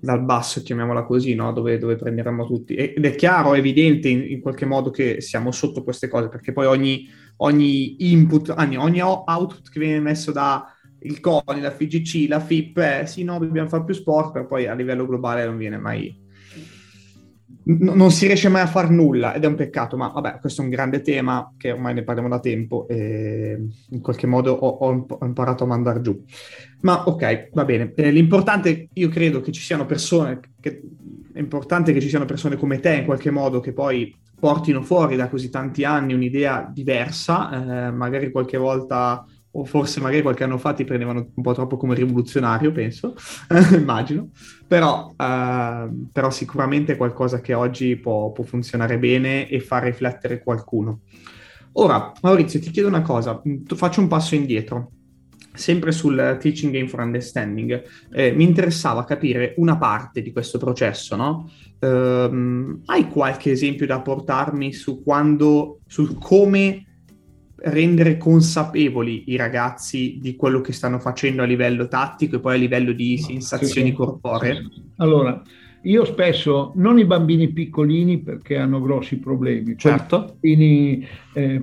dal 0.00 0.22
basso, 0.22 0.62
chiamiamola 0.62 1.04
così, 1.04 1.34
no? 1.34 1.52
dove, 1.52 1.78
dove, 1.78 1.96
prenderemo 1.96 2.46
tutti. 2.46 2.74
Ed 2.74 3.04
è 3.04 3.14
chiaro, 3.14 3.54
è 3.54 3.58
evidente 3.58 4.08
in, 4.08 4.24
in, 4.28 4.40
qualche 4.40 4.66
modo 4.66 4.90
che 4.90 5.20
siamo 5.20 5.50
sotto 5.50 5.82
queste 5.82 6.08
cose, 6.08 6.28
perché 6.28 6.52
poi 6.52 6.66
ogni, 6.66 7.08
ogni 7.38 8.10
input, 8.10 8.54
ogni 8.56 9.00
output 9.00 9.70
che 9.70 9.80
viene 9.80 10.00
messo 10.00 10.32
da 10.32 10.72
il 11.00 11.20
CONI, 11.20 11.60
la 11.60 11.70
FIGC, 11.70 12.28
la 12.28 12.40
FIP, 12.40 12.78
è 12.78 13.06
sì, 13.06 13.22
no, 13.22 13.38
dobbiamo 13.38 13.68
fare 13.68 13.84
più 13.84 13.94
sport, 13.94 14.32
però 14.32 14.46
poi 14.46 14.66
a 14.66 14.74
livello 14.74 15.06
globale 15.06 15.44
non 15.44 15.56
viene 15.56 15.78
mai... 15.78 16.26
N- 17.64 17.92
non 17.94 18.10
si 18.10 18.26
riesce 18.26 18.48
mai 18.48 18.62
a 18.62 18.66
far 18.66 18.90
nulla 18.90 19.34
ed 19.34 19.44
è 19.44 19.46
un 19.46 19.54
peccato, 19.54 19.96
ma 19.96 20.08
vabbè, 20.08 20.38
questo 20.40 20.62
è 20.62 20.64
un 20.64 20.70
grande 20.70 21.02
tema 21.02 21.54
che 21.56 21.72
ormai 21.72 21.94
ne 21.94 22.02
parliamo 22.02 22.28
da 22.28 22.40
tempo 22.40 22.88
e 22.88 23.58
in 23.90 24.00
qualche 24.00 24.26
modo 24.26 24.52
ho, 24.52 24.68
ho 24.68 25.24
imparato 25.24 25.64
a 25.64 25.66
mandare 25.66 26.00
giù. 26.00 26.24
Ma 26.80 27.04
ok, 27.04 27.50
va 27.52 27.64
bene. 27.64 27.92
Eh, 27.94 28.10
l'importante, 28.10 28.88
io 28.92 29.08
credo 29.08 29.40
che 29.40 29.50
ci 29.52 29.60
siano 29.60 29.86
persone, 29.86 30.40
che, 30.60 30.80
è 31.32 31.38
importante 31.38 31.92
che 31.92 32.00
ci 32.00 32.08
siano 32.08 32.24
persone 32.24 32.56
come 32.56 32.78
te 32.80 32.94
in 32.94 33.04
qualche 33.04 33.30
modo 33.30 33.60
che 33.60 33.72
poi 33.72 34.14
portino 34.38 34.82
fuori 34.82 35.16
da 35.16 35.28
così 35.28 35.50
tanti 35.50 35.84
anni 35.84 36.14
un'idea 36.14 36.70
diversa, 36.72 37.86
eh, 37.86 37.90
magari 37.90 38.30
qualche 38.30 38.56
volta 38.56 39.24
o 39.50 39.64
forse 39.64 40.00
magari 40.00 40.22
qualche 40.22 40.44
anno 40.44 40.58
fa 40.58 40.72
ti 40.72 40.84
prendevano 40.84 41.30
un 41.34 41.42
po' 41.42 41.54
troppo 41.54 41.76
come 41.76 41.94
rivoluzionario, 41.94 42.70
penso, 42.70 43.14
immagino, 43.74 44.28
però, 44.66 45.12
eh, 45.16 45.88
però, 46.12 46.30
sicuramente 46.30 46.92
è 46.92 46.96
qualcosa 46.96 47.40
che 47.40 47.54
oggi 47.54 47.96
può, 47.96 48.30
può 48.30 48.44
funzionare 48.44 48.98
bene 48.98 49.48
e 49.48 49.58
far 49.58 49.84
riflettere 49.84 50.42
qualcuno. 50.42 51.00
Ora, 51.72 52.12
Maurizio, 52.22 52.60
ti 52.60 52.70
chiedo 52.70 52.88
una 52.88 53.02
cosa, 53.02 53.40
faccio 53.74 54.00
un 54.00 54.08
passo 54.08 54.34
indietro 54.34 54.92
sempre 55.58 55.92
sul 55.92 56.38
Teaching 56.40 56.72
Game 56.72 56.88
for 56.88 57.00
Understanding, 57.00 57.82
eh, 58.12 58.32
mi 58.32 58.44
interessava 58.44 59.04
capire 59.04 59.54
una 59.56 59.76
parte 59.76 60.22
di 60.22 60.32
questo 60.32 60.58
processo, 60.58 61.16
no? 61.16 61.50
Um, 61.80 62.80
hai 62.86 63.08
qualche 63.08 63.50
esempio 63.50 63.86
da 63.86 64.00
portarmi 64.00 64.72
su 64.72 65.02
quando, 65.02 65.80
sul 65.86 66.18
come 66.18 66.84
rendere 67.60 68.16
consapevoli 68.16 69.24
i 69.28 69.36
ragazzi 69.36 70.18
di 70.20 70.36
quello 70.36 70.60
che 70.60 70.72
stanno 70.72 70.98
facendo 71.00 71.42
a 71.42 71.46
livello 71.46 71.88
tattico 71.88 72.36
e 72.36 72.40
poi 72.40 72.54
a 72.54 72.58
livello 72.58 72.92
di 72.92 73.18
sensazioni 73.18 73.92
corporee? 73.92 74.62
Allora, 74.96 75.42
io 75.88 76.04
spesso, 76.04 76.72
non 76.74 76.98
i 76.98 77.06
bambini 77.06 77.48
piccolini 77.48 78.18
perché 78.18 78.58
hanno 78.58 78.80
grossi 78.80 79.18
problemi, 79.18 79.74
cioè 79.78 79.96
certo. 79.96 80.18
Bambini, 80.18 81.06
eh, 81.32 81.62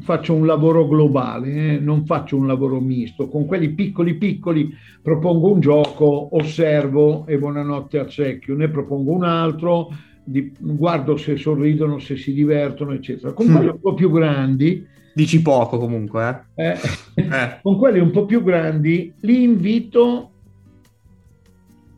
faccio 0.00 0.34
un 0.34 0.44
lavoro 0.44 0.86
globale, 0.86 1.74
eh, 1.74 1.78
non 1.78 2.04
faccio 2.04 2.36
un 2.36 2.46
lavoro 2.46 2.80
misto. 2.80 3.28
Con 3.28 3.46
quelli 3.46 3.70
piccoli 3.70 4.14
piccoli 4.14 4.70
propongo 5.00 5.50
un 5.50 5.60
gioco, 5.60 6.36
osservo 6.36 7.26
e 7.26 7.38
buonanotte 7.38 7.98
al 7.98 8.10
secchio, 8.10 8.54
ne 8.54 8.68
propongo 8.68 9.12
un 9.12 9.24
altro, 9.24 9.88
di, 10.22 10.52
guardo 10.58 11.16
se 11.16 11.36
sorridono, 11.36 11.98
se 11.98 12.16
si 12.16 12.34
divertono, 12.34 12.92
eccetera. 12.92 13.32
Con 13.32 13.46
mm. 13.46 13.54
quelli 13.54 13.68
un 13.68 13.80
po' 13.80 13.94
più 13.94 14.10
grandi... 14.10 14.86
Dici 15.14 15.40
poco 15.40 15.78
comunque, 15.78 16.44
eh? 16.56 16.72
eh. 16.72 16.78
eh. 17.14 17.58
con 17.62 17.78
quelli 17.78 18.00
un 18.00 18.10
po' 18.10 18.26
più 18.26 18.42
grandi 18.42 19.14
li 19.20 19.44
invito 19.44 20.32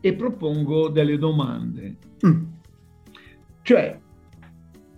e 0.01 0.13
propongo 0.13 0.89
delle 0.89 1.17
domande. 1.17 1.95
Mm. 2.25 2.43
Cioè, 3.61 3.99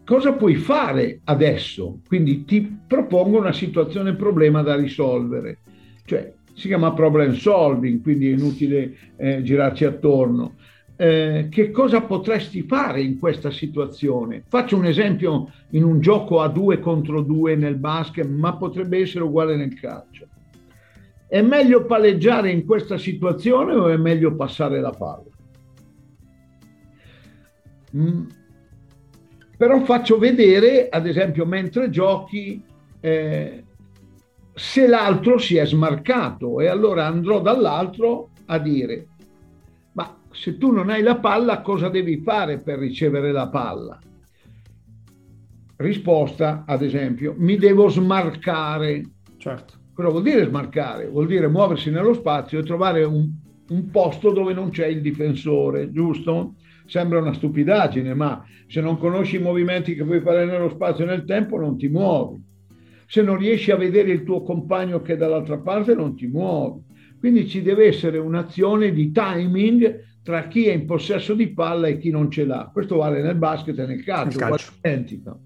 cosa 0.06 0.34
puoi 0.34 0.56
fare 0.56 1.22
adesso? 1.26 2.00
Quindi 2.08 2.46
ti 2.46 2.80
propongo 2.88 3.38
una 3.38 3.54
situazione 3.54 4.16
problema 4.16 4.62
da 4.62 4.76
risolvere. 4.76 5.60
Cioè, 6.06 6.34
si 6.54 6.68
chiama 6.68 6.94
problem 6.94 7.34
solving, 7.34 8.02
quindi 8.02 8.30
è 8.30 8.34
inutile 8.34 8.96
eh, 9.18 9.42
girarci 9.42 9.86
attorno. 9.86 10.56
Eh, 10.96 11.48
che 11.50 11.72
cosa 11.72 12.02
potresti 12.02 12.62
fare 12.62 13.02
in 13.02 13.18
questa 13.18 13.50
situazione? 13.50 14.44
Faccio 14.48 14.78
un 14.78 14.86
esempio 14.86 15.52
in 15.72 15.84
un 15.84 16.00
gioco 16.00 16.42
a 16.42 16.48
due 16.48 16.80
contro 16.80 17.22
due 17.22 17.56
nel 17.56 17.78
basket, 17.78 18.28
ma 18.28 18.56
potrebbe 18.56 19.00
essere 19.00 19.24
uguale 19.24 19.56
nel 19.56 19.74
calcio. 19.74 20.28
È 21.32 21.42
meglio 21.42 21.86
palleggiare 21.86 22.52
in 22.52 22.66
questa 22.66 22.98
situazione 22.98 23.74
o 23.74 23.88
è 23.88 23.96
meglio 23.96 24.36
passare 24.36 24.82
la 24.82 24.90
palla? 24.90 25.30
Mm. 27.96 28.26
Però 29.56 29.80
faccio 29.86 30.18
vedere, 30.18 30.90
ad 30.90 31.08
esempio, 31.08 31.46
mentre 31.46 31.90
giochi, 31.90 32.62
eh, 33.00 33.64
se 34.54 34.88
l'altro 34.88 35.38
si 35.38 35.56
è 35.56 35.66
smarcato 35.66 36.60
e 36.60 36.68
allora 36.68 37.06
andrò 37.06 37.40
dall'altro 37.40 38.32
a 38.48 38.60
dire, 38.60 39.08
ma 39.94 40.14
se 40.32 40.58
tu 40.58 40.74
non 40.74 40.90
hai 40.90 41.02
la 41.02 41.16
palla, 41.16 41.62
cosa 41.62 41.88
devi 41.88 42.18
fare 42.18 42.58
per 42.58 42.78
ricevere 42.78 43.32
la 43.32 43.48
palla? 43.48 43.98
Risposta, 45.78 46.66
ad 46.68 46.82
esempio, 46.82 47.36
mi 47.38 47.56
devo 47.56 47.88
smarcare. 47.88 49.02
Certo. 49.38 49.80
Cosa 49.94 50.10
vuol 50.10 50.24
dire 50.24 50.46
smarcare? 50.46 51.08
Vuol 51.08 51.28
dire 51.28 51.48
muoversi 51.48 51.90
nello 51.90 52.14
spazio 52.14 52.60
e 52.60 52.64
trovare 52.64 53.04
un, 53.04 53.30
un 53.70 53.90
posto 53.90 54.32
dove 54.32 54.54
non 54.54 54.70
c'è 54.70 54.88
il 54.88 55.02
difensore, 55.02 55.92
giusto? 55.92 56.56
Sembra 56.86 57.20
una 57.20 57.34
stupidaggine, 57.34 58.14
ma 58.14 58.44
se 58.68 58.82
non 58.82 58.98
conosci 58.98 59.36
i 59.36 59.42
movimenti 59.42 59.96
che 59.96 60.04
puoi 60.04 60.22
fare 60.22 60.46
nello 60.46 60.70
spazio 60.70 61.04
e 61.04 61.08
nel 61.08 61.26
tempo, 61.26 61.58
non 61.58 61.78
ti 61.78 61.88
muovi. 61.88 62.42
Se 63.06 63.22
non 63.22 63.38
riesci 63.38 63.72
a 63.72 63.76
vedere 63.76 64.12
il 64.12 64.24
tuo 64.24 64.42
compagno 64.44 65.02
che 65.02 65.14
è 65.14 65.18
dall'altra 65.18 65.58
parte, 65.58 65.94
non 65.94 66.16
ti 66.16 66.28
muovi. 66.28 66.82
Quindi 67.20 67.48
ci 67.48 67.62
deve 67.62 67.86
essere 67.86 68.18
un'azione 68.18 68.92
di 68.92 69.12
timing 69.12 70.10
tra 70.24 70.48
chi 70.48 70.68
è 70.68 70.74
in 70.74 70.86
possesso 70.86 71.34
di 71.34 71.50
palla 71.50 71.88
e 71.88 71.98
chi 71.98 72.10
non 72.10 72.32
ce 72.32 72.46
l'ha. 72.46 72.70
Questo 72.72 72.98
vale 72.98 73.22
nel 73.22 73.36
basket 73.36 73.78
e 73.78 73.86
nel 73.86 74.04
calcio, 74.04 74.40
nel 74.40 74.50
calcio. 74.50 74.72
identico. 74.78 75.40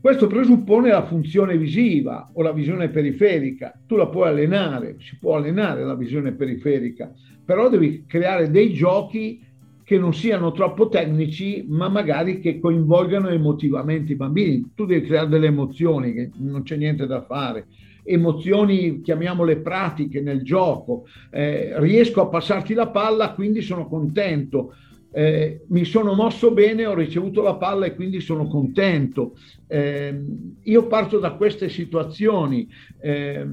Questo 0.00 0.28
presuppone 0.28 0.88
la 0.88 1.04
funzione 1.04 1.58
visiva 1.58 2.30
o 2.32 2.40
la 2.40 2.52
visione 2.52 2.88
periferica. 2.88 3.78
Tu 3.86 3.96
la 3.96 4.06
puoi 4.06 4.28
allenare, 4.28 4.96
si 4.98 5.18
può 5.18 5.36
allenare 5.36 5.84
la 5.84 5.94
visione 5.94 6.32
periferica, 6.32 7.12
però 7.44 7.68
devi 7.68 8.06
creare 8.06 8.50
dei 8.50 8.72
giochi 8.72 9.44
che 9.84 9.98
non 9.98 10.14
siano 10.14 10.52
troppo 10.52 10.88
tecnici, 10.88 11.66
ma 11.68 11.88
magari 11.88 12.40
che 12.40 12.58
coinvolgano 12.58 13.28
emotivamente 13.28 14.12
i 14.12 14.16
bambini. 14.16 14.72
Tu 14.74 14.86
devi 14.86 15.06
creare 15.06 15.28
delle 15.28 15.48
emozioni, 15.48 16.14
che 16.14 16.30
non 16.38 16.62
c'è 16.62 16.76
niente 16.76 17.06
da 17.06 17.20
fare. 17.20 17.66
Emozioni, 18.02 19.02
chiamiamole 19.02 19.58
pratiche 19.58 20.22
nel 20.22 20.42
gioco. 20.42 21.04
Eh, 21.30 21.74
riesco 21.78 22.22
a 22.22 22.28
passarti 22.28 22.72
la 22.72 22.88
palla, 22.88 23.34
quindi 23.34 23.60
sono 23.60 23.86
contento 23.86 24.72
eh, 25.12 25.64
mi 25.68 25.84
sono 25.84 26.14
mosso 26.14 26.52
bene, 26.52 26.86
ho 26.86 26.94
ricevuto 26.94 27.42
la 27.42 27.54
palla 27.54 27.86
e 27.86 27.94
quindi 27.94 28.20
sono 28.20 28.46
contento. 28.46 29.36
Eh, 29.66 30.22
io 30.62 30.86
parto 30.86 31.18
da 31.18 31.32
queste 31.32 31.68
situazioni. 31.68 32.68
Eh, 33.00 33.46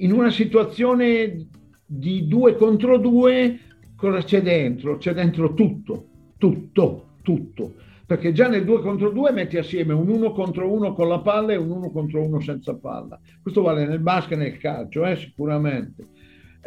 in 0.00 0.12
una 0.12 0.30
situazione 0.30 1.46
di 1.84 2.26
due 2.26 2.56
contro 2.56 2.98
due, 2.98 3.58
cosa 3.96 4.22
c'è 4.22 4.42
dentro? 4.42 4.96
C'è 4.96 5.12
dentro 5.12 5.54
tutto, 5.54 6.06
tutto, 6.36 7.10
tutto. 7.22 7.74
Perché 8.06 8.32
già 8.32 8.48
nel 8.48 8.64
2 8.64 8.80
contro 8.80 9.10
2 9.10 9.32
metti 9.32 9.58
assieme 9.58 9.92
un 9.92 10.08
1 10.08 10.32
contro 10.32 10.72
1 10.72 10.94
con 10.94 11.08
la 11.08 11.20
palla 11.20 11.52
e 11.52 11.56
un 11.56 11.70
1 11.70 11.90
contro 11.90 12.22
1 12.22 12.40
senza 12.40 12.74
palla. 12.74 13.20
Questo 13.42 13.60
vale 13.60 13.86
nel 13.86 13.98
basket 13.98 14.38
e 14.38 14.42
nel 14.42 14.56
calcio, 14.56 15.04
eh, 15.04 15.16
sicuramente 15.16 16.06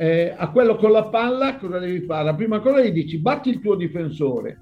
eh, 0.01 0.33
a 0.35 0.49
quello 0.49 0.77
con 0.77 0.91
la 0.91 1.05
palla 1.05 1.57
cosa 1.57 1.77
devi 1.77 2.01
fare? 2.01 2.23
La 2.23 2.33
prima 2.33 2.59
cosa 2.59 2.81
gli 2.81 2.91
dici 2.91 3.19
batti 3.19 3.49
il 3.49 3.61
tuo 3.61 3.75
difensore, 3.75 4.57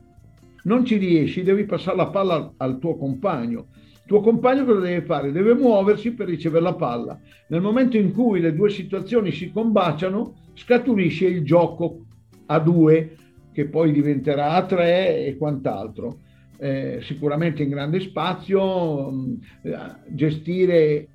non 0.63 0.83
ci 0.83 0.97
riesci, 0.97 1.43
devi 1.43 1.63
passare 1.63 1.95
la 1.95 2.07
palla 2.07 2.33
al, 2.33 2.51
al 2.57 2.77
tuo 2.77 2.97
compagno. 2.97 3.67
Il 3.93 4.01
tuo 4.05 4.19
compagno 4.19 4.65
cosa 4.65 4.81
deve 4.81 5.05
fare? 5.05 5.31
Deve 5.31 5.53
muoversi 5.53 6.11
per 6.11 6.27
ricevere 6.27 6.61
la 6.61 6.75
palla. 6.75 7.17
Nel 7.47 7.61
momento 7.61 7.95
in 7.95 8.11
cui 8.11 8.41
le 8.41 8.53
due 8.53 8.69
situazioni 8.69 9.31
si 9.31 9.49
combaciano, 9.49 10.35
scaturisce 10.55 11.27
il 11.27 11.45
gioco 11.45 12.01
a 12.47 12.59
due, 12.59 13.15
che 13.53 13.65
poi 13.69 13.93
diventerà 13.93 14.51
a 14.51 14.65
tre 14.65 15.25
e 15.25 15.37
quant'altro. 15.37 16.17
Eh, 16.57 16.99
sicuramente 17.03 17.63
in 17.63 17.69
grande 17.69 18.01
spazio, 18.01 19.09
mh, 19.09 19.39
eh, 19.61 19.77
gestire 20.09 21.07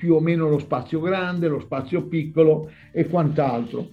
più 0.00 0.14
o 0.14 0.20
meno 0.20 0.48
lo 0.48 0.58
spazio 0.58 0.98
grande, 0.98 1.46
lo 1.46 1.60
spazio 1.60 2.06
piccolo 2.06 2.70
e 2.90 3.06
quant'altro. 3.06 3.88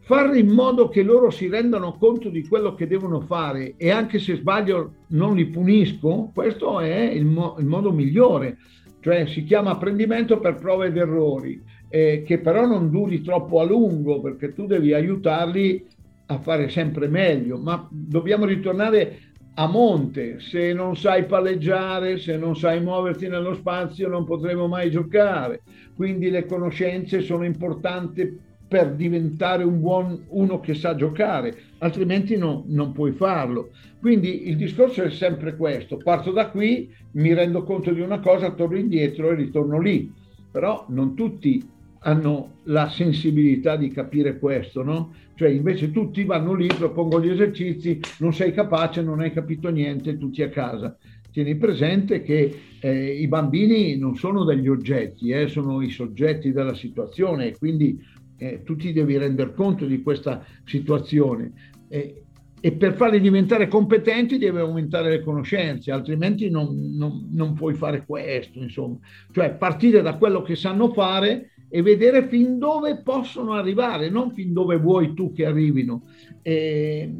Fare 0.00 0.38
in 0.38 0.48
modo 0.48 0.90
che 0.90 1.02
loro 1.02 1.30
si 1.30 1.48
rendano 1.48 1.96
conto 1.96 2.28
di 2.28 2.46
quello 2.46 2.74
che 2.74 2.86
devono 2.86 3.22
fare 3.22 3.74
e 3.78 3.90
anche 3.90 4.18
se 4.18 4.36
sbaglio 4.36 4.96
non 5.08 5.34
li 5.34 5.46
punisco, 5.46 6.30
questo 6.34 6.80
è 6.80 7.00
il, 7.00 7.24
mo- 7.24 7.56
il 7.58 7.64
modo 7.64 7.90
migliore. 7.90 8.58
Cioè 9.00 9.26
si 9.26 9.44
chiama 9.44 9.70
apprendimento 9.70 10.38
per 10.38 10.56
prove 10.56 10.88
ed 10.88 10.96
errori, 10.98 11.60
eh, 11.88 12.22
che 12.26 12.38
però 12.38 12.66
non 12.66 12.90
duri 12.90 13.22
troppo 13.22 13.60
a 13.60 13.64
lungo 13.64 14.20
perché 14.20 14.52
tu 14.52 14.66
devi 14.66 14.92
aiutarli 14.92 15.86
a 16.26 16.38
fare 16.38 16.68
sempre 16.68 17.08
meglio, 17.08 17.56
ma 17.56 17.88
dobbiamo 17.90 18.44
ritornare 18.44 19.31
a 19.54 19.66
monte, 19.66 20.40
se 20.40 20.72
non 20.72 20.96
sai 20.96 21.26
palleggiare, 21.26 22.18
se 22.18 22.36
non 22.36 22.56
sai 22.56 22.80
muoverti 22.80 23.28
nello 23.28 23.54
spazio, 23.54 24.08
non 24.08 24.24
potremo 24.24 24.66
mai 24.66 24.90
giocare. 24.90 25.62
Quindi 25.94 26.30
le 26.30 26.46
conoscenze 26.46 27.20
sono 27.20 27.44
importanti 27.44 28.50
per 28.66 28.94
diventare 28.94 29.64
un 29.64 29.80
buon 29.80 30.24
uno 30.28 30.58
che 30.60 30.72
sa 30.72 30.94
giocare, 30.94 31.54
altrimenti 31.78 32.38
no, 32.38 32.64
non 32.68 32.92
puoi 32.92 33.12
farlo. 33.12 33.70
Quindi 34.00 34.48
il 34.48 34.56
discorso 34.56 35.02
è 35.02 35.10
sempre 35.10 35.56
questo: 35.56 35.98
parto 35.98 36.32
da 36.32 36.48
qui, 36.48 36.90
mi 37.12 37.34
rendo 37.34 37.62
conto 37.64 37.92
di 37.92 38.00
una 38.00 38.20
cosa, 38.20 38.52
torno 38.52 38.78
indietro 38.78 39.30
e 39.30 39.34
ritorno 39.34 39.78
lì. 39.78 40.10
Però 40.50 40.86
non 40.88 41.14
tutti 41.14 41.62
hanno 42.02 42.60
la 42.64 42.88
sensibilità 42.88 43.76
di 43.76 43.88
capire 43.88 44.38
questo, 44.38 44.82
no? 44.82 45.14
Cioè 45.34 45.48
invece 45.48 45.90
tutti 45.90 46.24
vanno 46.24 46.54
lì, 46.54 46.66
propongo 46.66 47.20
gli 47.20 47.30
esercizi, 47.30 48.00
non 48.18 48.32
sei 48.34 48.52
capace, 48.52 49.02
non 49.02 49.20
hai 49.20 49.32
capito 49.32 49.70
niente, 49.70 50.18
tutti 50.18 50.42
a 50.42 50.48
casa. 50.48 50.96
Tieni 51.30 51.56
presente 51.56 52.22
che 52.22 52.60
eh, 52.80 53.12
i 53.14 53.26
bambini 53.26 53.96
non 53.96 54.16
sono 54.16 54.44
degli 54.44 54.68
oggetti, 54.68 55.30
eh, 55.30 55.48
sono 55.48 55.80
i 55.80 55.90
soggetti 55.90 56.52
della 56.52 56.74
situazione 56.74 57.48
e 57.48 57.56
quindi 57.56 57.98
eh, 58.36 58.62
tu 58.64 58.76
ti 58.76 58.92
devi 58.92 59.16
rendere 59.16 59.54
conto 59.54 59.86
di 59.86 60.02
questa 60.02 60.44
situazione. 60.64 61.52
e 61.88 62.72
per 62.72 62.94
farli 62.94 63.20
diventare 63.20 63.66
competenti 63.66 64.38
devi 64.38 64.58
aumentare 64.58 65.10
le 65.10 65.22
conoscenze, 65.22 65.90
altrimenti 65.90 66.48
non, 66.48 66.92
non, 66.96 67.28
non 67.32 67.54
puoi 67.54 67.74
fare 67.74 68.04
questo. 68.06 68.60
Insomma. 68.60 68.98
Cioè 69.32 69.54
partire 69.54 70.00
da 70.02 70.16
quello 70.16 70.42
che 70.42 70.54
sanno 70.54 70.92
fare 70.92 71.52
e 71.74 71.80
vedere 71.80 72.28
fin 72.28 72.58
dove 72.58 73.00
possono 73.00 73.54
arrivare, 73.54 74.10
non 74.10 74.30
fin 74.32 74.52
dove 74.52 74.76
vuoi 74.76 75.14
tu 75.14 75.32
che 75.32 75.46
arrivino. 75.46 76.02
E, 76.42 77.10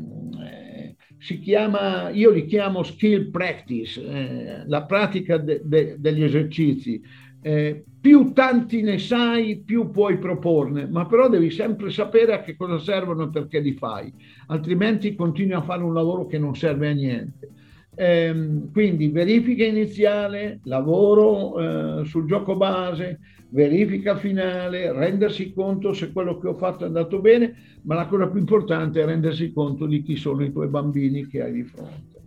eh, 0.45 0.97
si 1.17 1.39
chiama, 1.39 2.11
io 2.11 2.31
li 2.31 2.45
chiamo 2.45 2.83
skill 2.83 3.31
practice, 3.31 4.05
eh, 4.05 4.63
la 4.67 4.83
pratica 4.83 5.39
de, 5.39 5.63
de, 5.65 5.97
degli 5.99 6.23
esercizi. 6.23 7.01
Eh, 7.41 7.83
più 7.99 8.33
tanti 8.35 8.83
ne 8.83 8.99
sai, 8.99 9.63
più 9.65 9.91
puoi 9.91 10.19
proporne, 10.19 10.87
ma 10.87 11.07
però 11.07 11.31
devi 11.31 11.51
sempre 11.51 11.89
sapere 11.89 12.35
a 12.35 12.43
che 12.43 12.55
cosa 12.55 12.79
servono 12.79 13.25
e 13.25 13.31
perché 13.31 13.59
li 13.59 13.73
fai, 13.73 14.13
altrimenti 14.49 15.15
continui 15.15 15.55
a 15.55 15.63
fare 15.63 15.83
un 15.83 15.95
lavoro 15.95 16.27
che 16.27 16.39
non 16.39 16.55
serve 16.55 16.89
a 16.91 16.93
niente. 16.93 17.49
Eh, 17.95 18.35
quindi 18.71 19.09
verifica 19.09 19.65
iniziale, 19.65 20.61
lavoro 20.65 22.01
eh, 22.01 22.05
sul 22.05 22.27
gioco 22.27 22.55
base, 22.55 23.19
verifica 23.53 24.17
finale, 24.17 24.93
rendersi 24.93 25.53
conto 25.53 25.93
se 25.93 26.11
quello 26.11 26.39
che 26.39 26.49
ho 26.49 26.57
fatto 26.57 26.85
è 26.85 26.87
andato 26.87 27.21
bene, 27.21 27.55
ma 27.83 27.95
la 27.95 28.07
cosa 28.07 28.29
più 28.29 28.41
importante 28.41 29.01
è 29.01 29.05
rendersi 29.05 29.53
conto 29.53 29.87
di 29.87 30.03
chi 30.03 30.17
sono 30.17 30.43
i 30.43 30.51
tuoi 30.51 30.69
bambini 30.69 31.27
che 31.27 31.43
hai 31.43 31.53
di 31.53 31.63
fronte. 31.63 32.21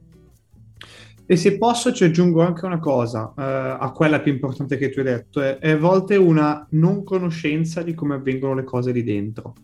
E 1.27 1.35
se 1.35 1.57
posso 1.57 1.91
ci 1.91 2.03
aggiungo 2.03 2.41
anche 2.41 2.65
una 2.65 2.77
cosa 2.77 3.33
eh, 3.35 3.41
a 3.41 3.91
quella 3.91 4.19
più 4.19 4.31
importante 4.31 4.77
che 4.77 4.89
tu 4.91 4.99
hai 4.99 5.05
detto, 5.05 5.41
è, 5.41 5.57
è 5.57 5.71
a 5.71 5.77
volte 5.77 6.15
una 6.15 6.67
non 6.71 7.03
conoscenza 7.03 7.81
di 7.81 7.95
come 7.95 8.13
avvengono 8.13 8.53
le 8.53 8.63
cose 8.63 8.91
lì 8.91 9.03
dentro. 9.03 9.55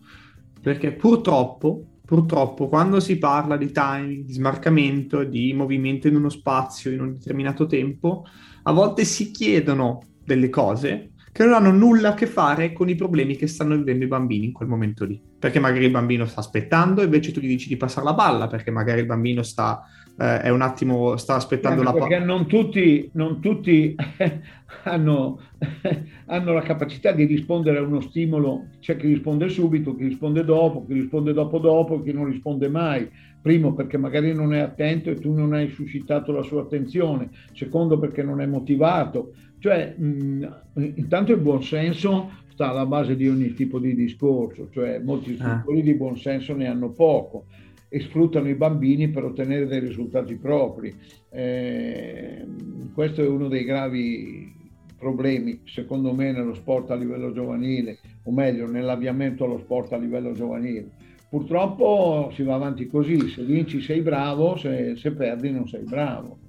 Perché 0.60 0.92
purtroppo, 0.92 1.98
purtroppo 2.04 2.66
quando 2.66 2.98
si 2.98 3.16
parla 3.18 3.56
di 3.56 3.70
timing, 3.70 4.24
di 4.24 4.32
smarcamento, 4.32 5.22
di 5.22 5.52
movimento 5.52 6.08
in 6.08 6.16
uno 6.16 6.28
spazio 6.28 6.90
in 6.90 7.00
un 7.00 7.12
determinato 7.12 7.66
tempo, 7.66 8.24
a 8.64 8.72
volte 8.72 9.04
si 9.04 9.30
chiedono 9.30 10.00
delle 10.24 10.48
cose 10.48 11.11
che 11.32 11.44
non 11.44 11.54
hanno 11.54 11.72
nulla 11.72 12.10
a 12.10 12.14
che 12.14 12.26
fare 12.26 12.74
con 12.74 12.90
i 12.90 12.94
problemi 12.94 13.36
che 13.36 13.46
stanno 13.46 13.74
vivendo 13.74 14.04
i 14.04 14.08
bambini 14.08 14.46
in 14.46 14.52
quel 14.52 14.68
momento 14.68 15.06
lì. 15.06 15.18
Perché 15.38 15.58
magari 15.58 15.86
il 15.86 15.90
bambino 15.90 16.26
sta 16.26 16.40
aspettando 16.40 17.02
invece 17.02 17.32
tu 17.32 17.40
gli 17.40 17.48
dici 17.48 17.68
di 17.68 17.78
passare 17.78 18.04
la 18.04 18.14
palla, 18.14 18.46
perché 18.48 18.70
magari 18.70 19.00
il 19.00 19.06
bambino 19.06 19.42
sta, 19.42 19.82
eh, 20.18 20.42
è 20.42 20.50
un 20.50 20.60
attimo, 20.60 21.16
sta 21.16 21.36
aspettando 21.36 21.80
Anche 21.80 21.92
la 21.92 21.98
palla. 21.98 22.06
Perché 22.06 22.24
non 22.24 22.46
tutti, 22.46 23.10
non 23.14 23.40
tutti 23.40 23.94
hanno, 24.84 25.40
hanno, 26.26 26.52
la 26.52 26.60
capacità 26.60 27.12
di 27.12 27.24
rispondere 27.24 27.78
a 27.78 27.82
uno 27.82 28.00
stimolo, 28.00 28.66
c'è 28.80 28.96
chi 28.96 29.06
risponde 29.06 29.48
subito, 29.48 29.96
chi 29.96 30.04
risponde 30.04 30.44
dopo, 30.44 30.84
chi 30.84 30.92
risponde 30.92 31.32
dopo 31.32 31.58
dopo, 31.58 32.02
chi 32.02 32.12
non 32.12 32.26
risponde 32.26 32.68
mai. 32.68 33.10
Primo 33.40 33.74
perché 33.74 33.96
magari 33.96 34.32
non 34.32 34.54
è 34.54 34.60
attento 34.60 35.10
e 35.10 35.16
tu 35.16 35.32
non 35.32 35.54
hai 35.54 35.68
suscitato 35.70 36.30
la 36.30 36.42
sua 36.42 36.60
attenzione, 36.60 37.30
secondo 37.54 37.98
perché 37.98 38.22
non 38.22 38.40
è 38.40 38.46
motivato 38.46 39.32
cioè, 39.62 39.94
mh, 39.96 40.48
intanto 40.96 41.30
il 41.30 41.38
buonsenso 41.38 42.32
sta 42.48 42.70
alla 42.70 42.84
base 42.84 43.14
di 43.14 43.28
ogni 43.28 43.54
tipo 43.54 43.78
di 43.78 43.94
discorso, 43.94 44.68
cioè 44.72 44.98
molti 44.98 45.34
istruttori 45.34 45.78
ah. 45.78 45.84
di 45.84 45.94
buonsenso 45.94 46.52
ne 46.56 46.66
hanno 46.66 46.90
poco 46.90 47.44
e 47.88 48.00
sfruttano 48.00 48.48
i 48.48 48.56
bambini 48.56 49.08
per 49.10 49.22
ottenere 49.22 49.68
dei 49.68 49.78
risultati 49.78 50.34
propri. 50.34 50.92
Eh, 51.30 52.44
questo 52.92 53.22
è 53.22 53.28
uno 53.28 53.46
dei 53.46 53.62
gravi 53.62 54.52
problemi, 54.98 55.60
secondo 55.64 56.12
me, 56.12 56.32
nello 56.32 56.54
sport 56.54 56.90
a 56.90 56.96
livello 56.96 57.30
giovanile, 57.30 58.00
o 58.24 58.32
meglio, 58.32 58.68
nell'avviamento 58.68 59.44
allo 59.44 59.58
sport 59.58 59.92
a 59.92 59.96
livello 59.96 60.32
giovanile. 60.32 60.90
Purtroppo 61.30 62.32
si 62.34 62.42
va 62.42 62.54
avanti 62.54 62.88
così, 62.88 63.28
se 63.28 63.44
vinci 63.44 63.80
sei 63.80 64.00
bravo, 64.00 64.56
se, 64.56 64.96
se 64.96 65.12
perdi 65.12 65.52
non 65.52 65.68
sei 65.68 65.84
bravo. 65.84 66.41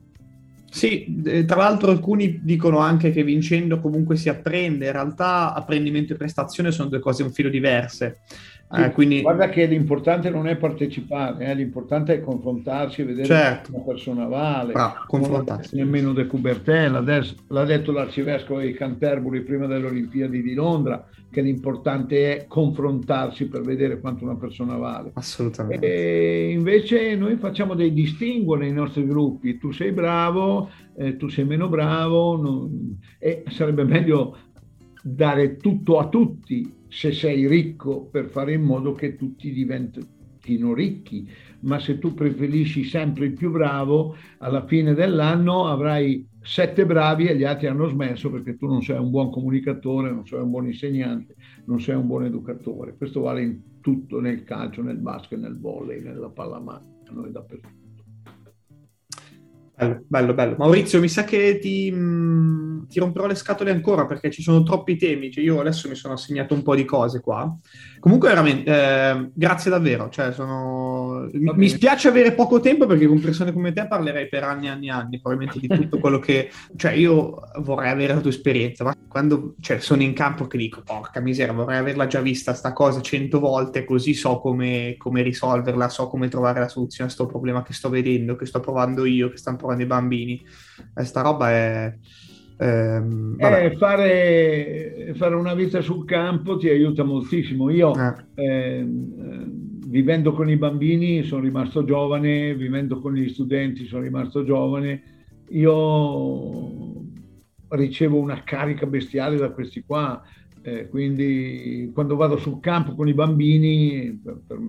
Sì, 0.73 1.21
eh, 1.23 1.45
tra 1.45 1.57
l'altro 1.57 1.91
alcuni 1.91 2.39
dicono 2.41 2.79
anche 2.79 3.11
che 3.11 3.23
vincendo 3.23 3.79
comunque 3.79 4.15
si 4.15 4.27
apprende, 4.27 4.87
in 4.87 4.91
realtà 4.91 5.53
apprendimento 5.53 6.13
e 6.13 6.15
prestazione 6.15 6.71
sono 6.71 6.89
due 6.89 6.99
cose 6.99 7.21
un 7.21 7.31
filo 7.31 7.49
diverse. 7.49 8.21
Eh, 8.75 8.91
quindi... 8.91 9.21
Guarda 9.21 9.49
che 9.49 9.65
l'importante 9.65 10.31
non 10.31 10.47
è 10.47 10.55
partecipare, 10.55 11.45
eh, 11.45 11.53
l'importante 11.53 12.15
è 12.15 12.21
confrontarsi 12.21 13.01
e 13.01 13.05
vedere 13.05 13.27
certo. 13.27 13.75
una 13.75 13.83
persona 13.83 14.25
vale. 14.25 14.73
Ah, 14.73 15.03
confrontarsi. 15.05 15.75
Nemmeno 15.75 16.11
De 16.11 16.25
Coubertin, 16.25 16.91
l'ha 17.47 17.65
detto 17.65 17.91
l'arcivescovo 17.91 18.61
di 18.61 18.73
Canterbury 18.73 19.41
prima 19.41 19.67
delle 19.67 19.85
Olimpiadi 19.85 20.41
di 20.41 20.55
Londra, 20.55 21.07
che 21.29 21.41
l'importante 21.41 22.37
è 22.37 22.47
confrontarsi 22.47 23.47
per 23.47 23.61
vedere 23.61 23.99
quanto 23.99 24.23
una 24.23 24.37
persona 24.37 24.75
vale. 24.75 25.11
Assolutamente. 25.13 25.85
E 25.85 26.51
invece 26.51 27.15
noi 27.15 27.37
facciamo 27.37 27.75
dei 27.75 27.93
distinguo 27.93 28.55
nei 28.55 28.71
nostri 28.71 29.05
gruppi, 29.05 29.59
tu 29.59 29.71
sei 29.71 29.91
bravo, 29.91 30.69
eh, 30.95 31.15
tu 31.15 31.27
sei 31.27 31.45
meno 31.45 31.67
bravo, 31.69 32.41
non... 32.41 32.99
e 33.19 33.43
sarebbe 33.49 33.83
meglio 33.83 34.35
dare 35.03 35.57
tutto 35.57 35.99
a 35.99 36.07
tutti 36.07 36.81
se 36.93 37.11
sei 37.11 37.47
ricco 37.47 38.05
per 38.05 38.27
fare 38.29 38.53
in 38.53 38.61
modo 38.61 38.93
che 38.93 39.15
tutti 39.15 39.51
diventino 39.51 40.75
ricchi, 40.75 41.27
ma 41.61 41.79
se 41.79 41.97
tu 41.97 42.13
preferisci 42.13 42.83
sempre 42.83 43.25
il 43.25 43.33
più 43.33 43.49
bravo, 43.49 44.15
alla 44.37 44.67
fine 44.67 44.93
dell'anno 44.93 45.65
avrai 45.65 46.27
sette 46.39 46.85
bravi 46.85 47.25
e 47.25 47.35
gli 47.35 47.43
altri 47.43 47.65
hanno 47.65 47.87
smesso 47.87 48.29
perché 48.29 48.57
tu 48.57 48.67
non 48.67 48.83
sei 48.83 48.99
un 48.99 49.09
buon 49.09 49.31
comunicatore, 49.31 50.11
non 50.11 50.27
sei 50.27 50.41
un 50.41 50.51
buon 50.51 50.67
insegnante, 50.67 51.35
non 51.65 51.81
sei 51.81 51.95
un 51.95 52.05
buon 52.05 52.25
educatore. 52.25 52.95
Questo 52.95 53.21
vale 53.21 53.41
in 53.41 53.59
tutto, 53.81 54.19
nel 54.19 54.43
calcio, 54.43 54.83
nel 54.83 54.97
basket, 54.97 55.39
nel 55.39 55.59
volley, 55.59 55.99
nella 55.99 56.29
pallamano, 56.29 57.01
noi 57.09 57.31
dappertutto. 57.31 57.82
Bello, 59.83 60.03
bello, 60.07 60.33
bello. 60.33 60.55
Maurizio, 60.57 60.99
mi 60.99 61.09
sa 61.09 61.23
che 61.23 61.59
ti, 61.59 61.91
mh, 61.91 61.97
mm, 61.97 62.83
ti, 62.87 62.99
romperò 62.99 63.25
le 63.27 63.35
scatole 63.35 63.71
ancora 63.71 64.05
perché 64.05 64.31
ci 64.31 64.41
sono 64.41 64.63
troppi 64.63 64.95
temi. 64.97 65.31
Cioè, 65.31 65.43
io 65.43 65.59
adesso 65.59 65.89
mi 65.89 65.95
sono 65.95 66.13
assegnato 66.13 66.53
un 66.53 66.63
po' 66.63 66.75
di 66.75 66.85
cose 66.85 67.19
qua. 67.19 67.53
Comunque, 68.03 68.27
veramente, 68.27 68.69
eh, 68.69 69.29
grazie 69.33 69.71
davvero. 69.71 70.09
Cioè, 70.09 70.33
sono... 70.33 71.29
Mi 71.31 71.69
spiace 71.69 72.09
avere 72.09 72.33
poco 72.33 72.59
tempo 72.59 72.85
perché 72.85 73.07
con 73.07 73.21
persone 73.21 73.53
come 73.53 73.71
te 73.71 73.87
parlerei 73.87 74.27
per 74.27 74.43
anni 74.43 74.65
e 74.65 74.69
anni 74.71 74.87
e 74.87 74.91
anni, 74.91 75.21
probabilmente 75.21 75.65
di 75.65 75.69
tutto 75.69 75.99
quello 75.99 76.19
che... 76.19 76.51
Cioè, 76.75 76.91
io 76.91 77.39
vorrei 77.59 77.91
avere 77.91 78.13
la 78.13 78.19
tua 78.19 78.29
esperienza, 78.29 78.83
ma 78.83 78.93
quando 79.07 79.55
cioè, 79.61 79.79
sono 79.79 80.01
in 80.01 80.11
campo 80.11 80.47
che 80.47 80.57
dico, 80.57 80.81
porca 80.83 81.21
miseria, 81.21 81.53
vorrei 81.53 81.77
averla 81.77 82.05
già 82.05 82.19
vista 82.19 82.53
sta 82.53 82.73
cosa 82.73 82.99
cento 82.99 83.39
volte, 83.39 83.85
così 83.85 84.13
so 84.13 84.37
come, 84.39 84.95
come 84.97 85.21
risolverla, 85.21 85.87
so 85.87 86.09
come 86.09 86.27
trovare 86.27 86.59
la 86.59 86.67
soluzione 86.67 87.09
a 87.09 87.13
questo 87.13 87.31
problema 87.31 87.63
che 87.63 87.71
sto 87.71 87.87
vedendo, 87.87 88.35
che 88.35 88.45
sto 88.45 88.59
provando 88.59 89.05
io, 89.05 89.29
che 89.29 89.37
stanno 89.37 89.55
provando 89.55 89.83
i 89.83 89.87
bambini. 89.87 90.45
E 90.93 91.05
sta 91.05 91.21
roba 91.21 91.51
è... 91.51 91.97
Ehm, 92.57 93.35
eh, 93.37 93.75
fare, 93.77 95.13
fare, 95.15 95.35
una 95.35 95.53
vita 95.53 95.81
sul 95.81 96.05
campo 96.05 96.57
ti 96.57 96.69
aiuta 96.69 97.03
moltissimo. 97.03 97.69
Io 97.69 97.93
eh. 97.95 98.15
Ehm, 98.35 99.79
vivendo 99.87 100.33
con 100.33 100.49
i 100.49 100.57
bambini 100.57 101.23
sono 101.23 101.43
rimasto 101.43 101.83
giovane, 101.83 102.55
vivendo 102.55 102.99
con 102.99 103.13
gli 103.13 103.29
studenti 103.29 103.85
sono 103.85 104.03
rimasto 104.03 104.43
giovane. 104.43 105.03
Io 105.49 107.01
ricevo 107.69 108.17
una 108.17 108.43
carica 108.43 108.85
bestiale 108.85 109.37
da 109.37 109.51
questi 109.51 109.83
qua. 109.85 110.21
Eh, 110.65 110.87
quindi 110.87 111.91
quando 111.93 112.15
vado 112.15 112.37
sul 112.37 112.61
campo 112.61 112.95
con 112.95 113.07
i 113.07 113.13
bambini, 113.13 114.17
per, 114.23 114.39
per, 114.47 114.59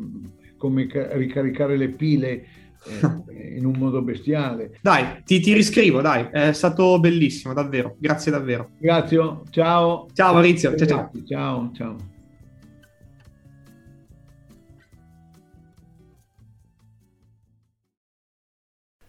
come 0.57 0.88
ricaricare 1.12 1.77
le 1.77 1.90
pile 1.90 2.47
eh, 2.87 3.57
in 3.57 3.64
un 3.64 3.75
modo 3.77 4.03
bestiale. 4.03 4.79
Dai, 4.81 5.23
ti, 5.25 5.40
ti, 5.40 5.53
riscrivo, 5.53 6.01
dai, 6.01 6.29
è 6.31 6.53
stato 6.53 6.99
bellissimo, 7.01 7.55
davvero, 7.55 7.97
grazie 7.99 8.31
davvero. 8.31 8.70
Grazie, 8.79 9.40
ciao. 9.51 10.09
Ciao 10.12 10.33
Maurizio, 10.33 10.75
ciao 10.77 10.87
ciao. 10.87 11.11
Ciao, 11.27 11.70
ciao. 11.75 11.97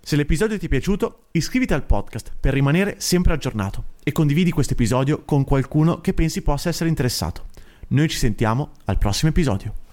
Se 0.06 0.16
l'episodio 0.16 0.60
ti 0.60 0.68
è 0.68 0.70
piaciuto, 0.70 1.30
iscriviti 1.32 1.74
al 1.74 1.84
podcast 1.84 2.32
per 2.40 2.54
rimanere 2.54 2.98
sempre 3.00 3.34
aggiornato 3.34 3.94
e 4.04 4.12
condividi 4.12 4.52
questo 4.52 4.74
episodio 4.74 5.24
con 5.26 5.44
qualcuno 5.44 6.00
che 6.00 6.14
pensi 6.14 6.44
possa 6.44 6.70
essere 6.70 6.90
interessato. 6.90 7.46
Noi 7.88 8.08
ci 8.08 8.18
sentiamo 8.18 8.74
al 8.86 9.00
prossimo 9.00 9.32
episodio. 9.32 9.85